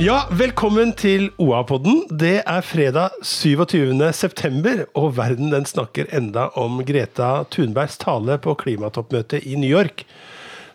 [0.00, 2.06] Ja, velkommen til OA-podden.
[2.08, 3.92] Det er fredag 27.
[4.16, 10.06] september, og verden den snakker enda om Greta Thunbergs tale på klimatoppmøtet i New York.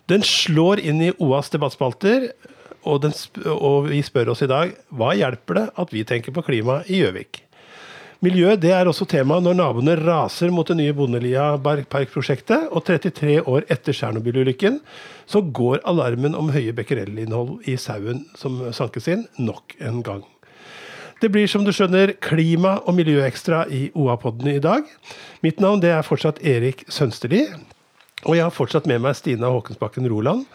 [0.06, 2.30] Den slår inn i OAs debattspalter,
[2.86, 3.10] og,
[3.58, 7.02] og vi spør oss i dag hva hjelper det at vi tenker på klima i
[7.02, 7.47] Gjøvik?
[8.26, 13.44] Miljø det er også tema når naboene raser mot det nye Bondelia parkprosjektet, og 33
[13.46, 14.80] år etter Tsjernobyl-ulykken
[15.30, 20.24] så går alarmen om høye becquerel-innhold i sauen som sankes inn, nok en gang.
[21.22, 24.90] Det blir som du skjønner klima- og miljøekstra i OA-podden i dag.
[25.46, 27.44] Mitt navn det er fortsatt Erik Sønsterli,
[28.26, 30.48] og jeg har fortsatt med meg Stina Håkensbakken Roland.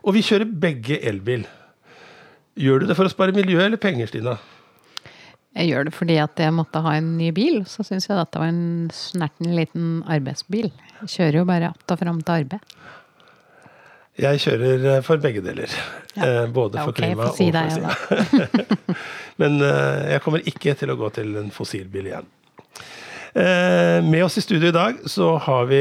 [0.00, 1.44] Og vi kjører begge elbil.
[2.56, 4.38] Gjør du det for å spare miljø eller penger, Stina?
[5.58, 7.64] Jeg gjør det fordi at jeg måtte ha en ny bil.
[7.66, 10.70] Så syns jeg dette var en snerten liten arbeidsbil.
[11.00, 12.76] Jeg kjører jo bare att og fram til arbeid.
[14.20, 15.72] Jeg kjører eh, for begge deler.
[16.16, 16.26] Ja.
[16.26, 18.96] Eh, både for okay, klima si og for klima.
[19.40, 22.30] Men eh, jeg kommer ikke til å gå til en fossilbil igjen.
[23.30, 25.78] Med oss i studio i dag så har vi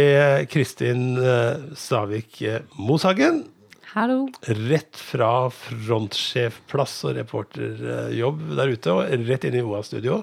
[0.54, 1.18] Kristin
[1.74, 2.44] Stavik
[2.78, 3.40] Moshagen.
[3.96, 4.28] Hallo.
[4.70, 10.20] Rett fra frontsjefplass og reporterjobb der ute, og rett inn i OA-studio.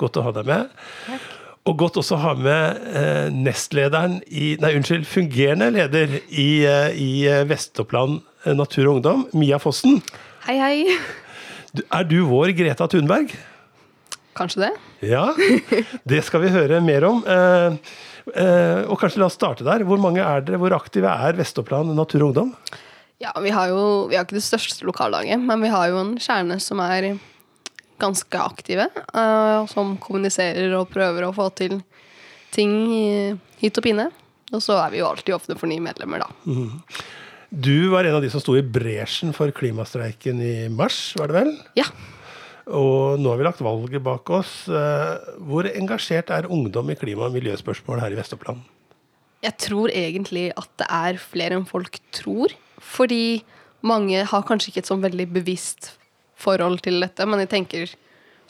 [0.00, 0.70] Godt å ha deg med.
[1.04, 1.26] Takk.
[1.68, 6.96] Og godt også å ha med eh, nestlederen i Nei, unnskyld, fungerende leder i, eh,
[6.98, 8.22] i eh, Vest-Oppland
[8.58, 10.00] Natur og Ungdom, Mia Fossen.
[10.48, 10.96] Hei, hei.
[11.84, 13.36] Er du vår Greta Thunberg?
[14.34, 14.72] Kanskje det.
[15.12, 15.28] Ja,
[16.10, 17.20] det skal vi høre mer om.
[17.28, 17.76] Eh,
[18.32, 19.84] eh, og kanskje la oss starte der.
[19.86, 20.58] Hvor mange er dere?
[20.64, 22.56] Hvor aktive er Vest-Oppland Natur og Ungdom?
[23.22, 26.16] Ja, vi har jo vi har ikke det største lokallaget, men vi har jo en
[26.20, 27.12] kjerne som er
[28.02, 28.88] ganske aktive.
[29.14, 31.78] Uh, som kommuniserer og prøver å få til
[32.52, 32.72] ting
[33.62, 34.08] hit og pinne.
[34.52, 36.32] Og så er vi jo alltid åpne for nye medlemmer, da.
[36.44, 36.80] Mm.
[37.52, 41.38] Du var en av de som sto i bresjen for klimastreiken i mars, var det
[41.38, 41.54] vel?
[41.78, 41.86] Ja.
[42.72, 44.52] Og nå har vi lagt valget bak oss.
[44.66, 45.14] Uh,
[45.46, 48.66] hvor engasjert er ungdom i klima- og miljøspørsmål her i Vest-Oppland?
[49.42, 52.52] Jeg tror egentlig at det er flere enn folk tror.
[52.82, 53.42] Fordi
[53.86, 55.92] mange har kanskje ikke et sånn veldig bevisst
[56.42, 57.94] forhold til dette, men de tenker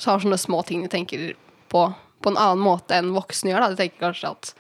[0.01, 1.35] så har sånne små ting de tenker
[1.71, 1.87] på
[2.23, 3.65] på en annen måte enn voksne gjør.
[3.65, 3.73] Da.
[3.73, 4.53] De tenker kanskje at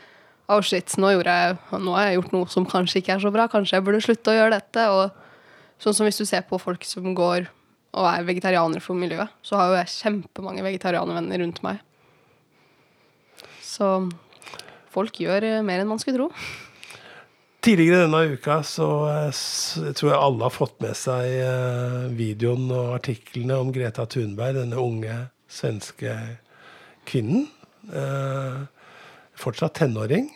[0.53, 3.49] oh shit, nå, jeg, nå, har jeg gjort noe som kanskje ikke er så bra,
[3.51, 4.87] kanskje jeg burde slutte å gjøre dette.
[4.91, 7.47] Og sånn som hvis du ser på folk som går
[7.93, 11.81] og er vegetarianere for miljøet, så har jo jeg kjempemange vegetarianervenner rundt meg.
[13.63, 13.89] Så
[14.93, 16.31] folk gjør mer enn man skulle tro.
[17.63, 22.97] Tidligere denne uka så, eh, tror jeg alle har fått med seg eh, videoen og
[22.97, 26.11] artiklene om Greta Thunberg, denne unge svenske
[27.07, 27.45] kvinnen.
[27.95, 28.65] Eh,
[29.39, 30.27] fortsatt tenåring,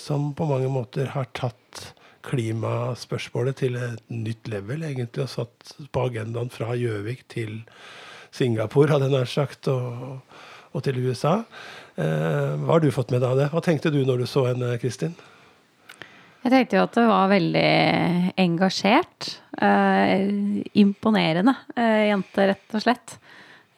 [0.00, 1.92] som på mange måter har tatt
[2.26, 7.60] klimaspørsmålet til et nytt level, egentlig, og satt på agendaen fra Gjøvik til
[8.34, 10.18] Singapore, hadde jeg nær sagt, og,
[10.72, 11.38] og til USA.
[11.96, 13.48] Hva har du fått med deg av det?
[13.54, 15.14] Hva tenkte du når du så henne, Kristin?
[16.42, 17.72] Jeg tenkte jo at det var veldig
[18.42, 19.28] engasjert.
[19.62, 23.14] Eh, imponerende eh, jente, rett og slett.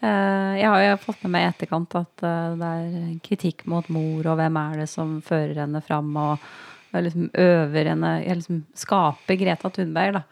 [0.01, 3.91] Eh, jeg har jo fått med meg i etterkant at eh, det er kritikk mot
[3.93, 6.49] mor, og hvem er det som fører henne fram, og,
[6.95, 10.25] og liksom øver henne liksom Skaper Greta Thunberg, da.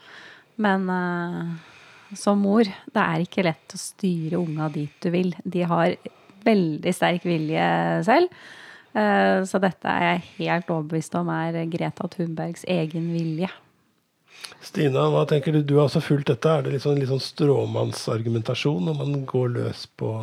[0.65, 5.37] Men eh, som mor, det er ikke lett å styre unga dit du vil.
[5.45, 5.97] De har
[6.49, 7.69] veldig sterk vilje
[8.09, 8.33] selv.
[8.93, 13.49] Eh, så dette er jeg helt overbevist om er Greta Thunbergs egen vilje.
[14.63, 15.63] Stina, hva tenker du?
[15.65, 16.51] Du har også fulgt dette.
[16.51, 20.19] Er det litt sånn, litt sånn stråmannsargumentasjon når man går løs på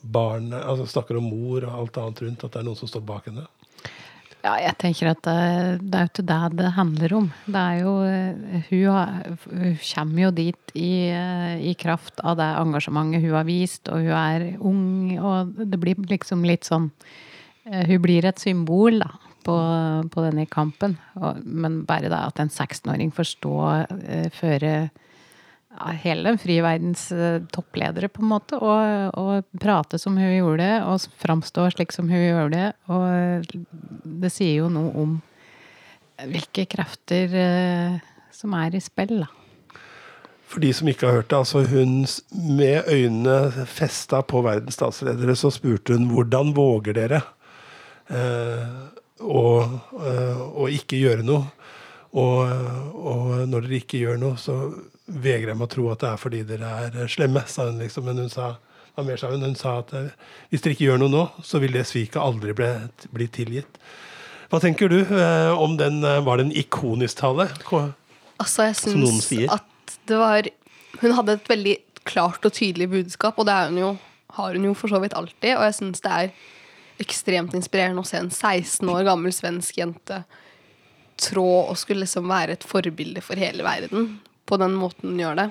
[0.00, 3.04] barnet, altså snakker om mor og alt annet rundt, at det er noen som står
[3.04, 3.44] bak henne?
[4.38, 5.38] Ja, jeg tenker at det,
[5.82, 7.26] det er jo ikke det det handler om.
[7.44, 7.94] Det er jo
[8.68, 9.14] Hun, har,
[9.50, 10.92] hun kommer jo dit i,
[11.68, 14.84] i, kraft av det engasjementet hun har vist, og hun er ung,
[15.18, 17.26] og det blir liksom litt sånn Eh,
[17.68, 19.10] hun blir et symbol da,
[19.44, 19.56] på,
[20.12, 20.96] på denne kampen.
[21.44, 23.54] Men bare da at en 16-åring får stå
[23.90, 24.72] uh, føre
[26.02, 30.68] hele den frie verdens uh, toppledere, på en måte, og, og, prate som hun gjorde,
[30.88, 32.68] og framstå slik som hun gjør det.
[32.90, 33.56] Og
[34.24, 35.18] det sier jo noe om
[36.28, 37.30] hvilke krefter
[38.34, 39.28] som er i spill, da.
[40.48, 42.06] For de som ikke har hørt det, altså hun
[42.56, 47.20] med øynene festa på verdens statsledere, så spurte hun hvordan våger dere?
[48.08, 51.48] Og, eh, eh, og, ikke gjøre noe.
[52.18, 52.48] Og,
[52.96, 54.56] og, når dere ikke gjør noe, så
[55.08, 58.08] vegrer jeg meg å tro at det er fordi dere er slemme, sa hun liksom.
[58.08, 58.54] Men hun sa,
[58.96, 60.12] mer sa hun, hun sa at eh,
[60.50, 62.70] hvis dere ikke gjør noe nå, så vil det sviket aldri bli,
[63.14, 63.80] bli tilgitt.
[64.48, 65.02] Hva tenker du
[65.60, 66.00] om den?
[66.00, 67.50] Var det en ikonisk tale?
[68.40, 70.48] Altså, jeg syns at det var
[71.02, 71.74] Hun hadde et veldig
[72.08, 73.90] klart og tydelig budskap, og det hun jo,
[74.38, 75.52] har hun jo for så vidt alltid.
[75.52, 76.32] Og jeg syns det er
[77.02, 80.22] ekstremt inspirerende å se en 16 år gammel svensk jente
[81.18, 84.18] trå og skulle liksom være et forbilde for hele verden
[84.48, 85.48] på den måten hun gjør det.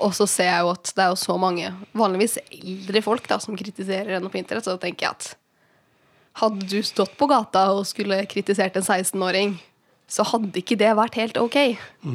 [0.00, 3.36] Og så ser jeg jo at det er jo så mange vanligvis eldre folk da,
[3.42, 5.34] som kritiserer henne på internett, så tenker jeg at
[6.40, 9.58] hadde du stått på gata og skulle kritisert en 16-åring,
[10.10, 11.58] så hadde ikke det vært helt ok.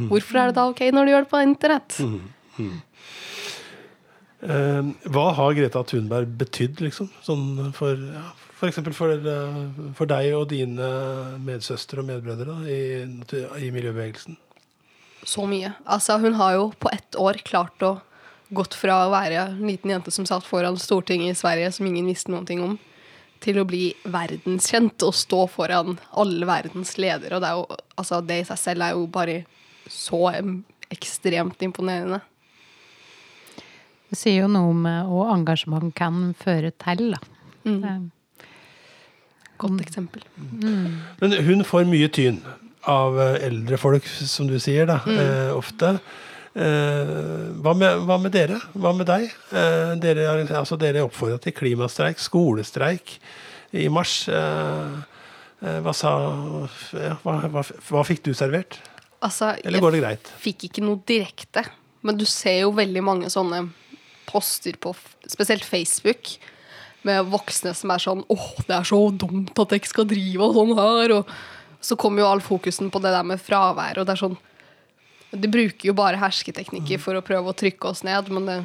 [0.09, 1.99] Hvorfor er det da ok når du gjør det på internett?
[2.01, 2.73] Eh,
[4.45, 7.09] hva har Greta Thunberg betydd, liksom?
[7.25, 8.31] Sånn for, ja,
[8.69, 9.61] eksempel for, eh,
[9.97, 10.89] for deg og dine
[11.43, 12.81] medsøstre og medbrødre da, i,
[13.65, 14.37] i miljøbevegelsen?
[15.25, 15.73] Så mye.
[15.89, 17.95] Altså, hun har jo på ett år klart å
[18.53, 22.05] gått fra å være en liten jente som satt foran Stortinget i Sverige, som ingen
[22.05, 22.77] visste noen ting om,
[23.43, 27.37] til å bli verdenskjent og stå foran alle verdens ledere.
[27.37, 27.65] Og det, jo,
[27.97, 29.39] altså, det i seg selv er jo bare
[29.91, 30.21] så
[30.93, 32.21] ekstremt imponerende.
[34.11, 37.21] Det sier jo noe om eh, hva engasjement kan føre til, da.
[37.65, 38.11] Mm.
[39.61, 40.23] Godt eksempel.
[40.35, 42.41] Men hun får mye tyn
[42.91, 45.95] av eh, eldre folk, som du sier, da, eh, ofte.
[46.55, 47.03] Eh,
[47.59, 48.61] hva, med, hva med dere?
[48.75, 49.27] Hva med deg?
[49.51, 53.17] Eh, dere, altså, dere oppfordra til klimastreik, skolestreik
[53.75, 54.21] i mars.
[54.31, 54.99] Eh,
[55.65, 56.13] eh, hva sa
[56.95, 58.79] ja, hva, hva, hva fikk du servert?
[59.25, 60.29] Altså, Eller går det greit?
[60.35, 61.65] Jeg fikk ikke noe direkte,
[62.05, 63.65] men du ser jo veldig mange sånne
[64.27, 64.93] poster på
[65.29, 66.35] spesielt Facebook
[67.05, 70.57] med voksne som er sånn åh, det er så dumt at jeg skal drive og
[70.57, 71.13] sånn her.
[71.19, 71.35] Og
[71.85, 74.37] så kommer jo all fokusen på det der med fravær, og det er sånn
[75.35, 78.57] De bruker jo bare hersketeknikker for å prøve å trykke oss ned, men det,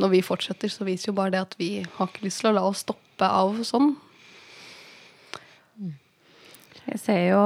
[0.00, 2.56] når vi fortsetter, så viser jo bare det at vi har ikke lyst til å
[2.56, 3.94] la oss stoppe av sånn.
[6.86, 7.42] Jeg ser jo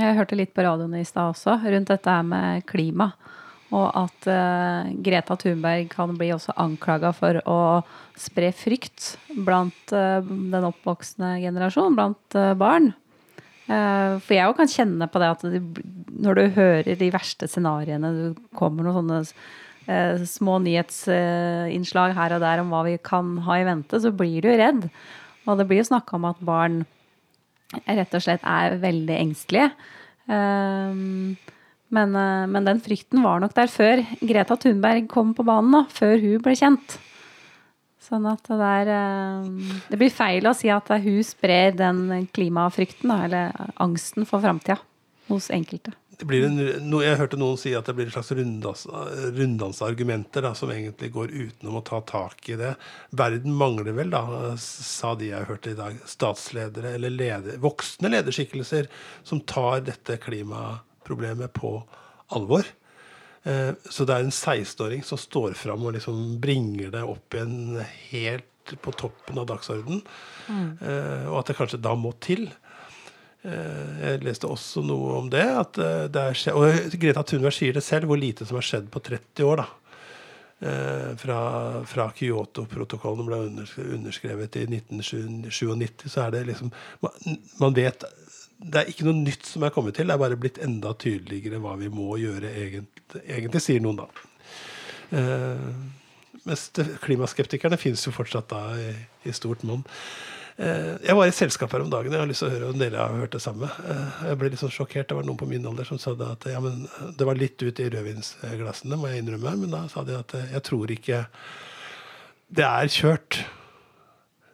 [0.00, 3.12] Jeg hørte litt på radioen i stad også, rundt dette her med klima.
[3.72, 7.60] Og at uh, Greta Thunberg kan bli også anklaga for å
[8.20, 9.14] spre frykt
[9.46, 12.92] blant uh, den oppvoksende generasjon, blant uh, barn.
[13.72, 15.60] For jeg òg kan kjenne på det at de,
[16.20, 22.60] når du hører de verste scenarioene, du kommer noen sånne små nyhetsinnslag her og der
[22.60, 24.90] om hva vi kan ha i vente, så blir du redd.
[25.46, 26.82] Og det blir jo snakka om at barn
[27.86, 29.70] rett og slett er veldig engstelige.
[30.30, 31.36] Ehm,
[31.92, 35.84] men, eh, men den frykten var nok der før Greta Thunberg kom på banen, da,
[35.92, 36.98] før hun ble kjent.
[38.02, 39.50] Sånn at det der eh,
[39.92, 44.80] Det blir feil å si at hun sprer den klimafrykten, da, eller angsten for framtida,
[45.28, 45.94] hos enkelte.
[46.22, 46.58] En,
[47.02, 48.84] jeg hørte noen si at det blir en slags runddans,
[49.34, 52.76] runddansargumenter da, som egentlig går utenom å ta tak i det.
[53.18, 58.86] Verden mangler vel, da, sa de jeg hørte i dag, statsledere eller leder, voksne lederskikkelser
[59.26, 60.20] som tar dette
[61.02, 61.82] klimaproblemet på
[62.28, 62.64] alvor.
[63.44, 67.82] Eh, så det er en 16-åring som står fram og liksom bringer det opp igjen
[68.10, 70.02] helt på toppen av dagsordenen.
[70.48, 70.78] Mm.
[71.30, 72.48] og at det kanskje da må til.
[73.42, 75.42] Eh, Jeg leste også noe om det.
[75.44, 78.66] At eh, det er, skjedd og Greta Thunberg sier det selv, hvor lite som har
[78.66, 79.64] skjedd på 30 år.
[79.64, 79.68] da.
[80.62, 81.38] Eh, Fra,
[81.84, 83.40] fra Kyoto-protokollen ble
[83.98, 86.70] underskrevet, i 1997, så er det liksom
[87.58, 88.04] man vet
[88.62, 91.58] Det er ikke noe nytt som er kommet til, det er bare blitt enda tydeligere
[91.62, 94.06] hva vi må gjøre egentlig, egentlig sier noen da.
[95.12, 95.64] Eh,
[96.46, 96.68] mens
[97.04, 98.92] klimaskeptikerne fins jo fortsatt da i,
[99.28, 99.82] i stort monn.
[100.56, 102.12] Eh, Jeg var i selskap her om dagen.
[102.14, 103.68] Jeg har lyst til å høre om dere har hørt det samme.
[103.88, 105.08] Eh, Jeg ble litt sånn sjokkert.
[105.10, 106.86] Det var noen på min alder som sa det at ja, men
[107.18, 109.54] det var litt ut i rødvinsglassene, må jeg innrømme.
[109.64, 111.24] Men da sa de at eh, jeg tror ikke
[112.52, 113.42] Det er kjørt.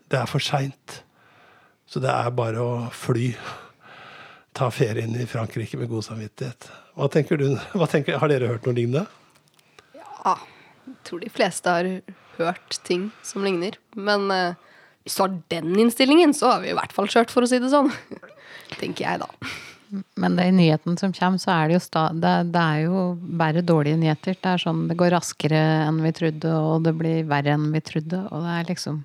[0.09, 1.00] Det er for seint.
[1.88, 3.33] Så det er bare å fly.
[4.59, 6.67] Ta ferien i Frankrike med god samvittighet.
[6.99, 7.53] Hva tenker du?
[7.79, 9.05] Hva tenker, har dere hørt noe lignende?
[9.95, 10.33] Ja,
[10.88, 11.91] jeg tror de fleste har
[12.41, 13.77] hørt ting som ligner.
[13.95, 14.59] Men eh,
[15.07, 17.61] hvis du har den innstillingen, så har vi i hvert fall kjørt, for å si
[17.62, 17.93] det sånn.
[18.81, 19.55] Tenker jeg, da.
[20.19, 23.05] Men det i nyheten som kommer, så er det jo sta det, det er jo
[23.38, 24.41] bare dårlige nyheter.
[24.43, 27.85] Det er sånn det går raskere enn vi trodde, og det blir verre enn vi
[27.95, 28.27] trodde.
[28.27, 29.05] Og det er liksom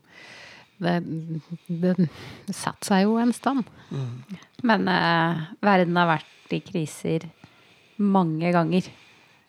[0.84, 0.98] Det,
[1.68, 1.96] det
[2.56, 3.64] setter seg jo en stand.
[4.64, 7.28] Men uh, verden har vært i kriser
[8.04, 8.88] mange ganger.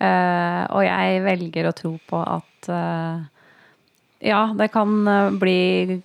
[0.02, 3.22] Uh, og jeg velger å tro på at uh,
[4.24, 4.94] ja, det kan
[5.38, 6.00] bli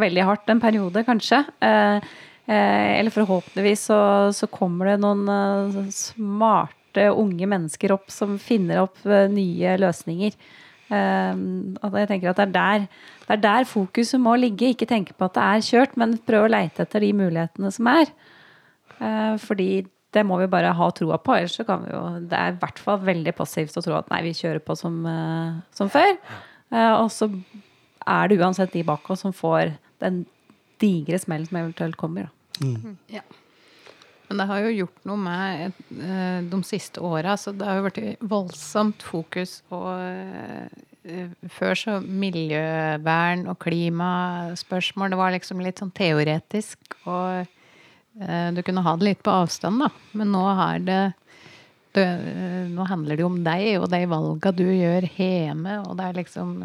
[0.00, 1.42] veldig hardt en periode, kanskje.
[1.60, 3.98] Eller forhåpentligvis så,
[4.32, 10.32] så kommer det noen smarte unge mennesker opp som finner opp nye løsninger.
[10.92, 11.40] Eh,
[11.80, 12.86] og jeg tenker at det er, der,
[13.24, 14.72] det er der fokuset må ligge.
[14.74, 17.90] Ikke tenke på at det er kjørt, men prøve å leite etter de mulighetene som
[17.94, 18.12] er.
[19.00, 19.68] Eh, fordi
[20.14, 21.34] det må vi bare ha troa på.
[21.36, 24.10] Ellers så kan vi jo Det er i hvert fall veldig passivt å tro at
[24.12, 26.14] nei, vi kjører på som, eh, som før.
[26.70, 27.30] Eh, og så
[28.06, 30.24] er det uansett de bak oss som får den
[30.82, 32.28] digre smellen som eventuelt kommer.
[32.28, 32.94] Da.
[33.10, 33.24] Ja.
[34.34, 37.36] Men det har jo gjort noe med eh, de siste åra.
[37.38, 40.80] Så det har jo vært voldsomt fokus på eh,
[41.54, 45.14] Før så miljøvern og klimaspørsmål.
[45.14, 46.98] Det var liksom litt sånn teoretisk.
[47.06, 49.92] Og eh, du kunne ha det litt på avstand, da.
[50.18, 50.42] Men nå
[50.82, 51.00] det,
[51.94, 52.08] det
[52.74, 55.78] Nå handler det jo om deg og de valga du gjør hjemme.
[55.86, 56.56] Og det er liksom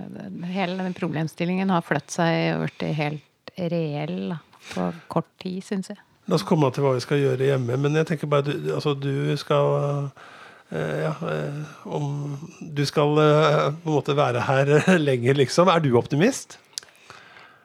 [0.50, 5.94] Hele den problemstillingen har flyttet seg og blitt helt reell da, på kort tid, syns
[5.94, 6.02] jeg.
[6.30, 7.78] La oss komme til hva vi skal gjøre hjemme.
[7.82, 10.12] Men jeg tenker bare, du, altså, du skal
[10.70, 14.70] eh, ja, eh, om du skal eh, på en måte være her
[15.10, 15.72] lenger, liksom.
[15.74, 16.60] Er du optimist?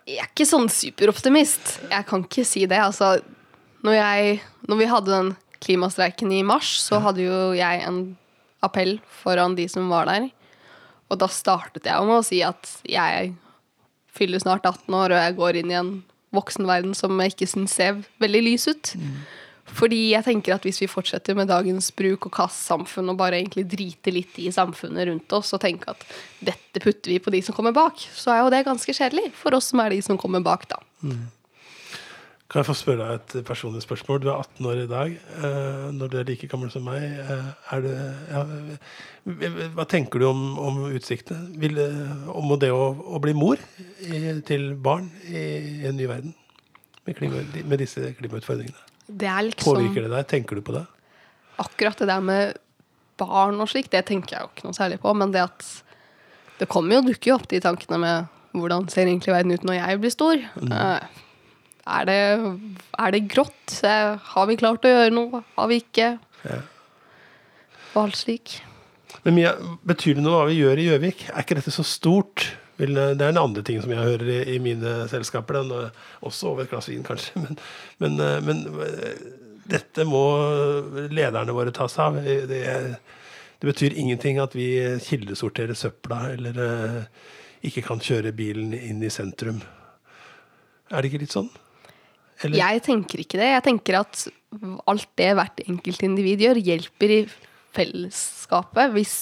[0.08, 1.74] Jeg er ikke sånn superoptimist.
[1.92, 2.80] Jeg kan ikke si det.
[2.80, 3.18] Altså,
[3.84, 4.40] når, jeg,
[4.70, 5.30] når vi hadde den
[5.64, 8.00] klimastreiken i mars, så hadde jo jeg en
[8.64, 10.30] appell foran de som var der.
[11.12, 13.34] Og da startet jeg med å si at jeg
[14.14, 15.94] fyller snart 18 år, og jeg går inn i en
[16.36, 18.94] voksenverden som jeg ikke syns ser veldig lys ut.
[19.74, 23.64] Fordi jeg tenker at hvis vi fortsetter med dagens bruk og kast-samfunn og bare egentlig
[23.72, 26.04] driter litt i samfunnet rundt oss og tenker at
[26.44, 29.56] dette putter vi på de som kommer bak, så er jo det ganske kjedelig for
[29.56, 30.82] oss som er de som kommer bak, da.
[32.52, 34.20] Kan jeg få spørre deg et personlig spørsmål?
[34.20, 35.14] Du er 18 år i dag.
[35.40, 37.94] Eh, når du er like gammel som meg, eh, er det,
[38.30, 38.42] ja,
[39.74, 41.54] hva tenker du om, om utsiktene?
[41.60, 43.60] Vil, eh, om det å, å bli mor
[44.04, 46.34] i, til barn i, en ny verden?
[47.04, 48.92] Med, klima, med disse klimautfordringene.
[49.08, 50.28] Det liksom Påvirker det deg?
[50.28, 50.86] Tenker du på det?
[51.56, 52.54] akkurat det der med
[53.18, 55.12] barn og slik, det tenker jeg jo ikke noe særlig på.
[55.16, 55.66] Men det at
[56.60, 59.78] det kommer jo, dukker jo opp de tankene med hvordan ser egentlig verden ut når
[59.80, 60.42] jeg blir stor?
[60.62, 61.22] Eh,
[61.84, 62.20] Er det,
[62.96, 63.80] er det grått?
[63.84, 65.42] Har vi klart å gjøre noe?
[65.58, 66.14] Har vi ikke?
[66.44, 66.60] Ja.
[67.94, 68.58] Og alt slik.
[69.24, 69.54] Men Mia,
[69.86, 71.28] betyr det noe hva vi gjør i Gjøvik?
[71.30, 72.48] Er ikke dette så stort?
[72.76, 75.60] Det er en andre ting som jeg hører i, i mine selskaper.
[75.62, 75.92] Den,
[76.26, 77.38] også over et glass vin, kanskje.
[77.44, 77.58] Men,
[78.02, 79.26] men, eh, men eh,
[79.70, 80.24] dette må
[81.14, 82.18] lederne våre ta seg av.
[82.50, 82.64] Det,
[83.62, 84.68] det betyr ingenting at vi
[85.06, 86.98] kildesorterer søpla eller eh,
[87.64, 89.62] ikke kan kjøre bilen inn i sentrum.
[90.90, 91.48] Er det ikke litt sånn?
[92.42, 92.58] Eller?
[92.58, 93.50] Jeg tenker ikke det.
[93.52, 94.24] Jeg tenker at
[94.90, 97.20] alt det hvert enkelt individ gjør, hjelper i
[97.74, 98.92] fellesskapet.
[98.94, 99.14] Hvis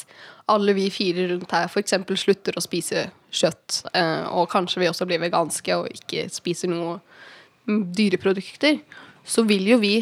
[0.52, 1.94] alle vi fire rundt her f.eks.
[2.20, 6.98] slutter å spise kjøtt, eh, og kanskje vi også blir veganske og ikke spiser noe
[7.68, 8.80] dyreprodukter,
[9.24, 9.96] så vil jo vi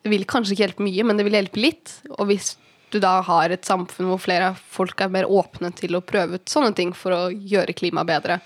[0.00, 1.90] Det vil kanskje ikke hjelpe mye, men det vil hjelpe litt.
[2.16, 2.54] Og hvis
[2.88, 6.48] du da har et samfunn hvor flere folk er mer åpne til å prøve ut
[6.48, 8.38] sånne ting for å gjøre klimaet bedre,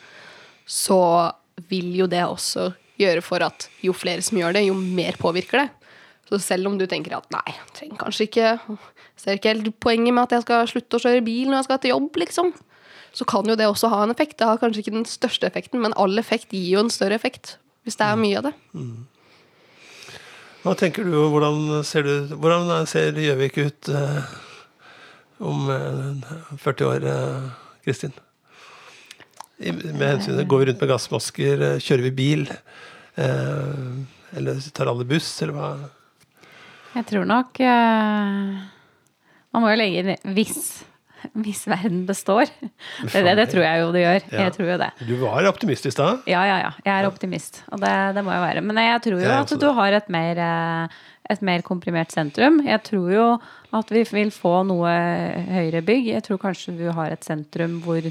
[0.67, 1.31] så
[1.71, 5.65] vil jo det også gjøre for at jo flere som gjør det, jo mer påvirker
[5.65, 5.69] det.
[6.29, 8.53] Så selv om du tenker at nei, jeg trenger kanskje ikke
[9.21, 11.79] Ser ikke helt poenget med at jeg skal slutte å kjøre bil når jeg skal
[11.81, 12.49] til jobb, liksom.
[13.15, 14.35] Så kan jo det også ha en effekt.
[14.41, 17.55] Det har kanskje ikke den største effekten, men all effekt gir jo en større effekt.
[17.87, 18.55] Hvis det er mye av det.
[20.65, 24.35] Hva tenker du, hvordan ser, du, hvordan ser Gjøvik ut eh,
[25.45, 27.51] om eh, 40 år, eh,
[27.87, 28.17] Kristin?
[29.59, 31.61] Med hensyn til, Går vi rundt med gassmasker?
[31.63, 32.43] eh, Kjører vi bil?
[33.17, 35.69] Eh, eller tar alle buss, eller hva?
[36.95, 38.59] Jeg tror nok eh,
[39.55, 40.59] Man må jo legge inn hvis,
[41.39, 42.51] hvis verden består.
[42.51, 44.27] Det, det, det tror jeg jo det gjør.
[44.35, 44.43] Ja.
[44.49, 44.91] Jeg tror jo det.
[45.07, 46.27] Du var optimist i stad.
[46.31, 46.73] Ja, ja, ja.
[46.83, 48.65] Jeg er optimist, og det, det må jeg være.
[48.67, 50.43] Men jeg tror jo Jeg at du har et mer,
[51.31, 52.59] et mer komprimert sentrum.
[52.67, 53.29] Jeg tror jo
[53.75, 54.91] at vi vil få noe
[55.55, 56.11] høyere bygg.
[56.17, 58.03] Jeg tror kanskje du har et sentrum hvor,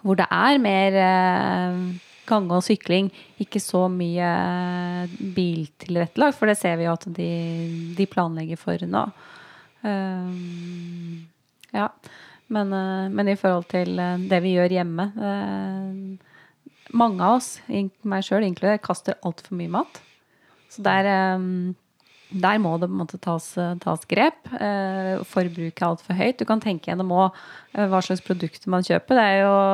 [0.00, 1.82] hvor det er mer eh,
[2.28, 3.10] gange og sykling.
[3.42, 4.32] Ikke så mye
[5.36, 7.30] biltilrettelagt, for det ser vi jo at de,
[7.98, 9.06] de planlegger for nå.
[9.82, 11.26] Um,
[11.74, 11.88] ja.
[12.52, 16.28] Men, eh, men i forhold til eh, det vi gjør hjemme eh,
[16.92, 20.00] Mange av oss, meg sjøl inkludert, kaster altfor mye mat.
[20.68, 21.46] Så der, eh,
[22.32, 23.46] der må det på en måte tas,
[23.82, 24.48] tas grep.
[24.56, 26.38] Eh, Forbruket er altfor høyt.
[26.40, 29.18] Du kan tenke gjennom eh, hva slags produkter man kjøper.
[29.18, 29.66] Det er jo å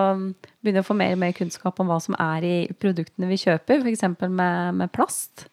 [0.65, 3.85] begynne å få mer og mer kunnskap om hva som er i produktene vi kjøper,
[3.85, 4.05] f.eks.
[4.27, 5.47] Med, med plast.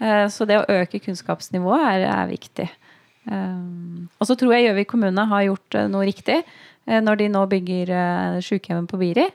[0.00, 2.68] Eh, Så det å øke kunnskapsnivået er, er viktig.
[3.30, 7.44] Og så tror jeg Gjøvik kommune har gjort eh, noe riktig eh, når de nå
[7.52, 7.92] bygger
[8.42, 9.26] sykehjemmet på Biri.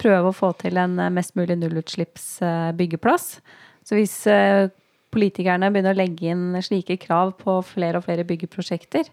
[0.00, 3.28] Prøve å få til en eh, mest mulig nullutslipps eh, byggeplass.
[3.86, 4.66] Så hvis eh,
[5.16, 9.08] politikerne begynner å legge inn slike krav på flere og flere byggeprosjekter,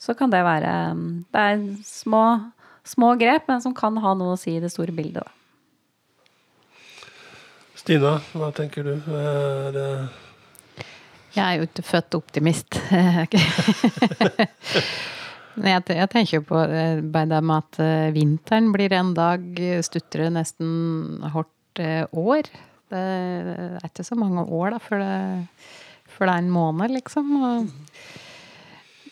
[0.00, 2.24] så kan det være um, Det er små,
[2.82, 5.22] små grep, men som kan ha noe å si i det store bildet.
[5.22, 5.30] Da.
[7.78, 8.94] Stina, hva tenker du?
[8.96, 9.88] Er, det
[11.36, 12.78] Jeg er jo ikke født optimist.
[15.54, 21.20] Jeg, tenker jo på eh, det med at eh, vinteren blir en dag stuttere nesten
[21.22, 22.48] hvert eh, år.
[22.94, 23.02] Det
[23.80, 25.14] er ikke så mange år da, før det,
[26.14, 27.34] før det er en måned, liksom.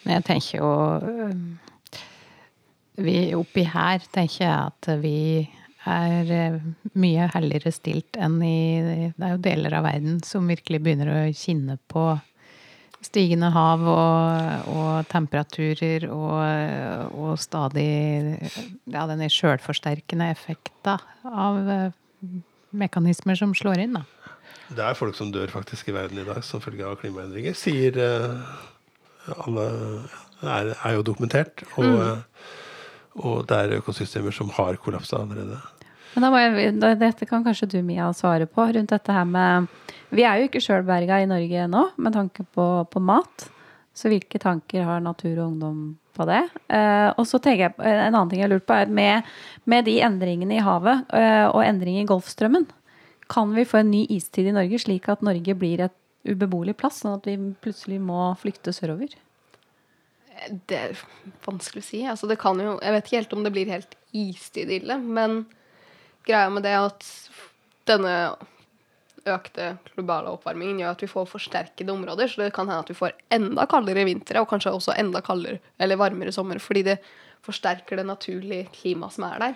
[0.02, 0.70] Men jeg tenker jo
[3.00, 5.18] vi Oppi her tenker jeg at vi
[5.88, 6.58] er øh,
[7.00, 8.58] mye heldigere stilt enn i
[9.16, 12.04] Det er jo deler av verden som virkelig begynner å kjenne på
[13.02, 17.88] stigende hav og, og temperaturer og, og stadig
[18.38, 21.88] ja, denne sjølforsterkende effekta av øh,
[22.72, 24.04] mekanismer som slår inn, da.
[24.72, 27.98] Det er folk som dør faktisk i verden i dag som følge av klimaendringer, sier
[28.00, 28.54] eh,
[29.44, 29.66] alle
[30.42, 31.64] er, er jo dokumentert.
[31.76, 33.20] Og, mm.
[33.22, 35.60] og det er økosystemer som har kollapsa allerede.
[36.14, 38.64] Men da må jeg, da- dette kan kanskje du, Mia, svare på.
[38.76, 39.68] Rundt dette her med
[40.12, 43.48] Vi er jo ikke sjøl berga i Norge nå, med tanke på, på mat.
[43.94, 45.80] Så hvilke tanker har Natur og Ungdom
[46.16, 46.42] på det?
[46.72, 49.24] Eh, og så tenker jeg på- En annen ting jeg har lurt på, er med,
[49.66, 52.66] med de endringene i havet eh, og endringer i Golfstrømmen,
[53.28, 55.94] kan vi få en ny istid i Norge, slik at Norge blir et
[56.28, 59.14] ubeboelig plass, sånn at vi plutselig må flykte sørover?
[60.68, 61.00] Det er
[61.46, 62.02] vanskelig å si.
[62.08, 65.44] Altså, det kan jo, jeg vet ikke helt om det blir helt istid ille, men
[66.26, 67.06] greia med det at
[67.88, 68.34] denne
[69.28, 72.98] økte globale oppvarmingen gjør at vi får forsterkede områder, så det kan hende at vi
[72.98, 76.98] får enda kaldere vintre og kanskje også enda kaldere eller varmere sommer, fordi det
[77.42, 79.54] forsterker det naturlige klimaet som er der.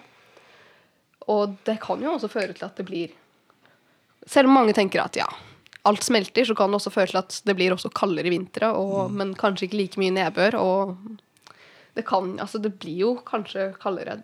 [1.33, 3.15] Og det kan jo også føre til at det blir
[4.27, 5.27] Selv om mange tenker at ja,
[5.87, 9.13] alt smelter, så kan det også føre til at det blir også kaldere vintre, og,
[9.15, 10.57] men kanskje ikke like mye nedbør.
[10.59, 10.97] Og
[11.95, 14.19] det kan Altså, det blir jo kanskje kaldere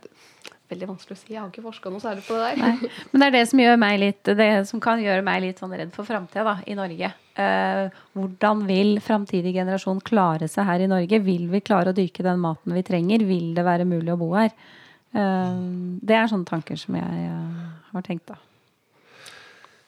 [0.73, 1.33] Veldig vanskelig å si.
[1.35, 2.61] Jeg har ikke forska noe særlig på det der.
[2.63, 2.93] Nei.
[3.13, 5.75] Men det er det som gjør meg litt Det som kan gjøre meg litt sånn
[5.77, 7.13] redd for framtida i Norge.
[7.33, 11.21] Eh, hvordan vil framtidig generasjon klare seg her i Norge?
[11.25, 13.25] Vil vi klare å dyrke den maten vi trenger?
[13.29, 14.53] Vil det være mulig å bo her?
[15.13, 15.61] Eh,
[16.01, 18.41] det er sånne tanker som jeg eh, har tenkt, da.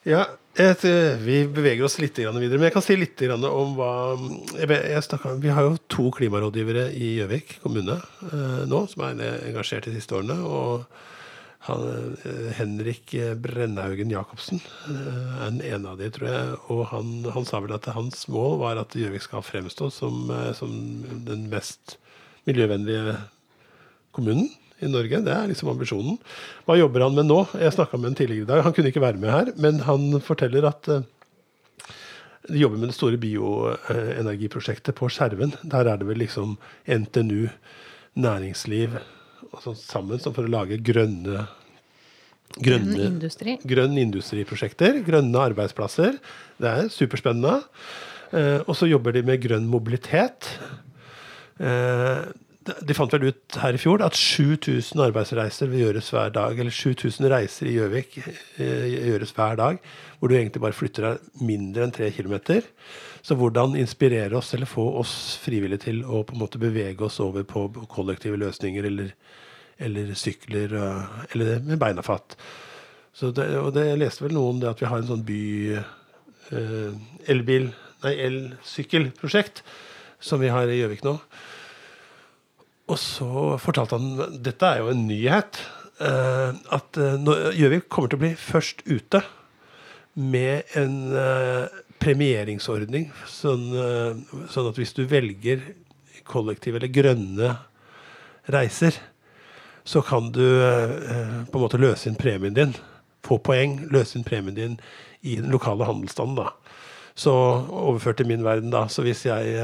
[0.05, 0.27] Ja,
[0.61, 0.83] et,
[1.25, 2.37] vi beveger oss litt videre.
[2.37, 3.89] Men jeg kan si litt om hva
[4.53, 7.97] jeg, snakket, Vi har jo to klimarådgivere i Gjøvik kommune
[8.29, 10.37] eh, nå, som er engasjert de siste årene.
[10.45, 10.85] Og
[11.65, 16.59] han, eh, Henrik Brennhaugen Jacobsen eh, er den ene av de, tror jeg.
[16.69, 20.51] Og han, han sa vel at hans mål var at Gjøvik skal fremstå som, eh,
[20.53, 20.75] som
[21.25, 21.97] den mest
[22.45, 23.17] miljøvennlige
[24.13, 25.21] kommunen i Norge.
[25.23, 26.17] Det er liksom ambisjonen.
[26.67, 27.41] Hva jobber han med nå?
[27.61, 28.63] Jeg snakka med en tidligere i dag.
[28.65, 31.05] Han kunne ikke være med her, men han forteller at eh,
[32.49, 35.55] de jobber med det store bioenergiprosjektet på Skjerven.
[35.63, 37.47] Der er det vel liksom NTNU,
[38.21, 38.99] næringsliv
[39.51, 41.47] og sånn sammen som for å lage grønne
[42.55, 43.55] Grønn Grønne, industri.
[43.67, 46.15] grønn industriprosjekter, grønne arbeidsplasser.
[46.61, 47.57] Det er superspennende.
[48.31, 50.47] Eh, og så jobber de med grønn mobilitet.
[51.59, 52.21] Eh,
[52.65, 56.59] de- fant vel ut her i fjor at 7000 arbeidsreiser vil gjøres hver dag.
[56.59, 59.79] Eller 7000 reiser i Gjøvik eh, gjøres hver dag.
[60.19, 62.65] Hvor du egentlig bare flytter deg mindre enn 3 kilometer.
[63.25, 67.19] Så hvordan inspirere oss, eller få oss frivillige til å på en måte bevege oss
[67.23, 69.15] over på kollektive løsninger eller,
[69.81, 72.37] eller sykler, eh, eller med beina fatt.
[73.15, 75.41] Så det, og det, leste vel noen det at vi har en sånn by
[75.79, 76.93] eh,
[77.31, 77.69] elbil,
[78.03, 79.63] nei, elsykkelprosjekt
[80.19, 81.15] som vi har i Gjøvik nå.
[82.91, 85.61] Og så fortalte han Dette er jo en nyhet.
[85.99, 89.23] eh, at eh, Gjøvik kommer til å bli først ute
[90.15, 93.09] med en eh, premieringsordning.
[93.31, 93.71] Sånn,
[94.51, 95.63] sånn at hvis du velger
[96.27, 97.55] kollektiv eller grønne
[98.51, 98.97] reiser,
[99.85, 102.75] så kan du på en måte løse inn premien din.
[103.25, 104.77] Få poeng, løse inn premien din
[105.23, 106.43] i den lokale handelsstanden.
[106.43, 106.51] da.
[107.15, 107.33] Så
[107.69, 108.85] overført til min verden, da.
[108.91, 109.55] Så hvis jeg